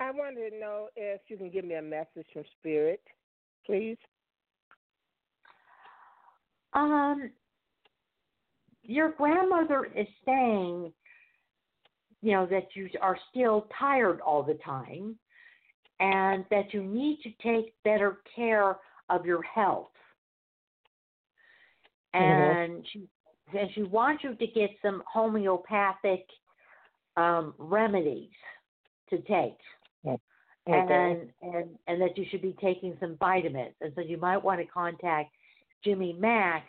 I 0.00 0.10
wanted 0.10 0.50
to 0.50 0.58
know 0.58 0.88
if 0.96 1.20
you 1.28 1.36
can 1.36 1.50
give 1.50 1.64
me 1.64 1.74
a 1.74 1.82
message 1.82 2.26
from 2.32 2.44
Spirit, 2.58 3.02
please. 3.66 3.98
Um, 6.72 7.30
your 8.82 9.10
grandmother 9.12 9.88
is 9.94 10.06
saying, 10.24 10.92
you 12.22 12.32
know, 12.32 12.46
that 12.46 12.68
you 12.74 12.88
are 13.02 13.18
still 13.30 13.66
tired 13.78 14.20
all 14.20 14.42
the 14.42 14.58
time, 14.64 15.16
and 16.00 16.44
that 16.50 16.72
you 16.72 16.82
need 16.82 17.20
to 17.22 17.30
take 17.42 17.74
better 17.84 18.18
care 18.34 18.76
of 19.10 19.26
your 19.26 19.42
health. 19.42 19.90
And 22.14 22.84
she 22.90 23.06
and 23.58 23.70
she 23.74 23.82
wants 23.82 24.24
you 24.24 24.34
to 24.34 24.46
get 24.46 24.70
some 24.82 25.02
homeopathic 25.10 26.26
um, 27.16 27.54
remedies 27.58 28.30
to 29.10 29.18
take. 29.18 29.56
and 30.66 31.30
and 31.42 31.68
and 31.86 32.00
that 32.00 32.16
you 32.16 32.24
should 32.30 32.42
be 32.42 32.56
taking 32.60 32.96
some 33.00 33.16
vitamins. 33.16 33.74
And 33.80 33.92
so 33.94 34.00
you 34.00 34.16
might 34.16 34.42
want 34.42 34.60
to 34.60 34.66
contact 34.66 35.34
Jimmy 35.84 36.12
Max 36.18 36.66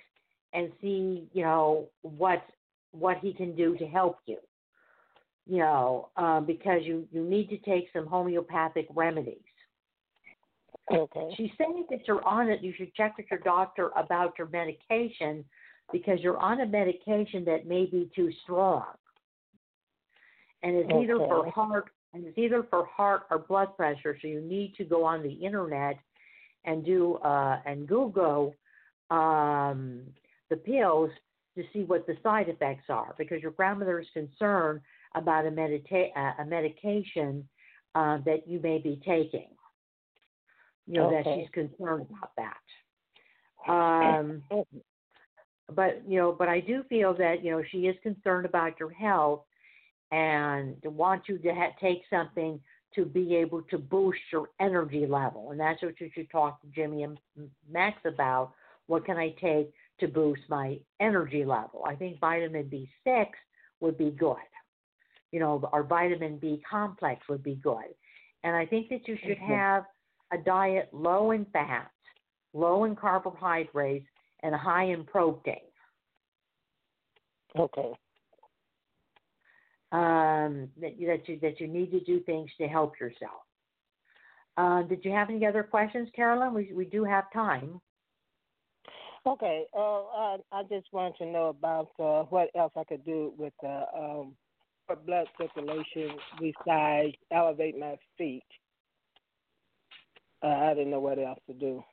and 0.53 0.71
see, 0.81 1.27
you 1.33 1.43
know, 1.43 1.87
what 2.01 2.43
what 2.91 3.17
he 3.19 3.33
can 3.33 3.55
do 3.55 3.77
to 3.77 3.85
help 3.85 4.17
you. 4.25 4.37
You 5.47 5.59
know, 5.59 6.09
um, 6.17 6.45
because 6.45 6.81
you 6.83 7.07
you 7.11 7.23
need 7.23 7.49
to 7.49 7.57
take 7.59 7.87
some 7.93 8.05
homeopathic 8.05 8.87
remedies. 8.95 9.37
Okay. 10.91 11.33
She's 11.37 11.51
saying 11.57 11.85
that 11.89 12.07
you're 12.07 12.25
on 12.25 12.49
it. 12.49 12.61
You 12.61 12.73
should 12.75 12.93
check 12.95 13.17
with 13.17 13.27
your 13.29 13.39
doctor 13.41 13.91
about 13.95 14.33
your 14.37 14.47
medication 14.49 15.45
because 15.91 16.19
you're 16.21 16.37
on 16.37 16.61
a 16.61 16.65
medication 16.65 17.45
that 17.45 17.67
may 17.67 17.85
be 17.85 18.09
too 18.15 18.31
strong. 18.43 18.85
And 20.63 20.75
it's 20.75 20.91
either 20.91 21.17
for 21.17 21.49
heart 21.49 21.85
and 22.13 22.25
it's 22.25 22.37
either 22.37 22.65
for 22.69 22.85
heart 22.85 23.23
or 23.31 23.39
blood 23.39 23.75
pressure. 23.75 24.17
So 24.21 24.27
you 24.27 24.41
need 24.41 24.75
to 24.77 24.83
go 24.83 25.03
on 25.03 25.23
the 25.23 25.31
internet 25.31 25.97
and 26.65 26.85
do 26.85 27.15
uh, 27.15 27.59
and 27.65 27.87
Google 27.87 28.53
um, 29.09 30.01
the 30.49 30.57
pills 30.57 31.09
to 31.57 31.63
see 31.73 31.83
what 31.83 32.07
the 32.07 32.15
side 32.23 32.47
effects 32.49 32.85
are 32.89 33.15
because 33.17 33.41
your 33.41 33.51
grandmother 33.51 33.99
is 33.99 34.07
concerned 34.13 34.81
about 35.15 35.45
a, 35.45 35.49
medita- 35.49 36.11
uh, 36.15 36.41
a 36.41 36.45
medication 36.45 37.47
uh, 37.95 38.19
that 38.25 38.47
you 38.47 38.59
may 38.61 38.77
be 38.77 39.01
taking. 39.05 39.47
You 40.87 40.93
know 40.93 41.11
that 41.11 41.23
she's 41.23 41.49
concerned 41.53 42.07
about 42.09 42.31
that. 42.37 43.71
Um, 43.71 44.43
but 45.75 46.01
you 46.07 46.17
know, 46.17 46.31
but 46.37 46.47
I 46.47 46.59
do 46.59 46.83
feel 46.89 47.13
that 47.15 47.43
you 47.43 47.51
know 47.51 47.63
she 47.71 47.87
is 47.87 47.95
concerned 48.03 48.45
about 48.45 48.79
your 48.79 48.91
health 48.91 49.41
and 50.11 50.75
wants 50.83 51.29
you 51.29 51.37
to 51.39 51.53
ha- 51.53 51.75
take 51.79 52.01
something 52.09 52.59
to 52.95 53.05
be 53.05 53.35
able 53.35 53.61
to 53.63 53.77
boost 53.77 54.19
your 54.31 54.49
energy 54.59 55.05
level, 55.05 55.51
and 55.51 55.59
that's 55.59 55.81
what 55.81 55.99
you 55.99 56.09
should 56.13 56.29
talk 56.29 56.61
to 56.61 56.67
Jimmy 56.67 57.03
and 57.03 57.17
Max 57.69 57.97
about. 58.05 58.53
What 58.87 59.05
can 59.05 59.17
I 59.17 59.33
take 59.41 59.71
to 60.01 60.07
boost 60.07 60.41
my 60.49 60.77
energy 60.99 61.45
level? 61.45 61.83
I 61.87 61.95
think 61.95 62.19
vitamin 62.19 62.69
B6 62.69 63.27
would 63.79 63.97
be 63.97 64.11
good. 64.11 64.35
You 65.31 65.39
know, 65.39 65.69
our 65.71 65.83
vitamin 65.83 66.37
B 66.37 66.61
complex 66.69 67.21
would 67.29 67.43
be 67.43 67.55
good, 67.55 67.95
and 68.43 68.55
I 68.55 68.65
think 68.65 68.89
that 68.89 69.07
you 69.07 69.17
should 69.25 69.37
have 69.37 69.85
a 70.33 70.37
diet 70.37 70.89
low 70.91 71.31
in 71.31 71.45
fat, 71.53 71.91
low 72.53 72.83
in 72.83 72.95
carbohydrates, 72.95 74.07
and 74.43 74.55
high 74.55 74.85
in 74.85 75.03
protein. 75.03 75.55
Okay. 77.57 77.91
um, 79.91 80.69
that, 80.79 80.97
you- 80.97 81.07
that 81.07 81.27
you 81.27 81.39
that 81.41 81.59
you 81.59 81.67
need 81.67 81.91
to 81.91 81.99
do 82.01 82.21
things 82.21 82.49
to 82.57 82.67
help 82.67 82.97
yourself. 82.99 83.41
Uh, 84.57 84.83
did 84.83 85.03
you 85.03 85.11
have 85.11 85.29
any 85.29 85.45
other 85.45 85.63
questions, 85.63 86.09
Carolyn? 86.15 86.53
We 86.53 86.71
we 86.73 86.85
do 86.85 87.03
have 87.03 87.25
time. 87.33 87.81
Okay. 89.25 89.65
Uh, 89.77 90.03
I 90.03 90.37
I 90.51 90.63
just 90.63 90.87
wanted 90.93 91.17
to 91.17 91.25
know 91.25 91.49
about 91.49 91.89
uh, 91.99 92.23
what 92.29 92.49
else 92.55 92.73
I 92.77 92.83
could 92.85 93.05
do 93.05 93.33
with 93.37 93.53
uh, 93.63 93.83
um, 93.97 94.35
blood 95.05 95.27
circulation 95.37 96.17
besides 96.39 97.15
elevate 97.31 97.77
my 97.77 97.95
feet. 98.17 98.43
Uh, 100.43 100.47
I 100.47 100.73
didn't 100.73 100.91
know 100.91 100.99
what 100.99 101.19
else 101.19 101.39
to 101.47 101.53
do. 101.53 101.83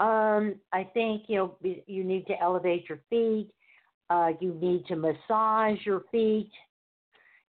Um, 0.00 0.54
I 0.72 0.84
think 0.94 1.24
you 1.28 1.36
know 1.36 1.56
you 1.86 2.02
need 2.04 2.26
to 2.26 2.40
elevate 2.40 2.88
your 2.88 3.00
feet. 3.10 3.50
Uh, 4.08 4.30
you 4.40 4.54
need 4.54 4.86
to 4.86 4.96
massage 4.96 5.78
your 5.84 6.04
feet, 6.10 6.50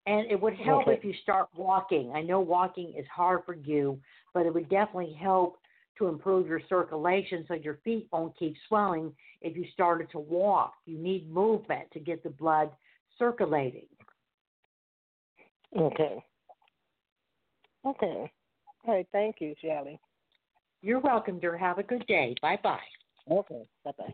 and 0.08 0.30
it 0.30 0.42
would 0.42 0.56
help 0.56 0.88
Okay. 0.88 0.94
if 0.94 1.06
you 1.06 1.14
start 1.22 1.48
walking. 1.56 2.12
I 2.14 2.22
know 2.22 2.40
walking 2.42 2.94
is 2.98 3.06
hard 3.08 3.46
for 3.46 3.54
you, 3.54 4.00
but 4.34 4.46
it 4.46 4.54
would 4.54 4.68
definitely 4.68 5.14
help 5.14 5.60
to 6.00 6.08
improve 6.08 6.48
your 6.48 6.62
circulation 6.68 7.46
so 7.48 7.54
your 7.54 7.80
feet 7.84 8.08
won't 8.12 8.38
keep 8.38 8.56
swelling 8.68 9.14
if 9.42 9.56
you 9.56 9.66
started 9.74 10.10
to 10.12 10.20
walk. 10.20 10.74
You 10.86 10.98
need 10.98 11.32
movement 11.32 11.92
to 11.92 12.00
get 12.00 12.24
the 12.24 12.30
blood 12.30 12.72
circulating. 13.18 13.88
Okay. 15.78 16.24
Okay. 17.86 18.32
All 18.86 18.94
right. 18.96 19.08
Thank 19.12 19.36
you, 19.40 19.54
Shelley. 19.62 20.00
You're 20.82 21.00
welcome, 21.00 21.40
dear. 21.40 21.58
Have 21.58 21.78
a 21.78 21.84
good 21.84 22.06
day. 22.08 22.36
Bye 22.42 22.60
bye. 22.64 22.80
Okay. 23.30 23.68
Bye 23.84 23.92
bye. 23.98 24.14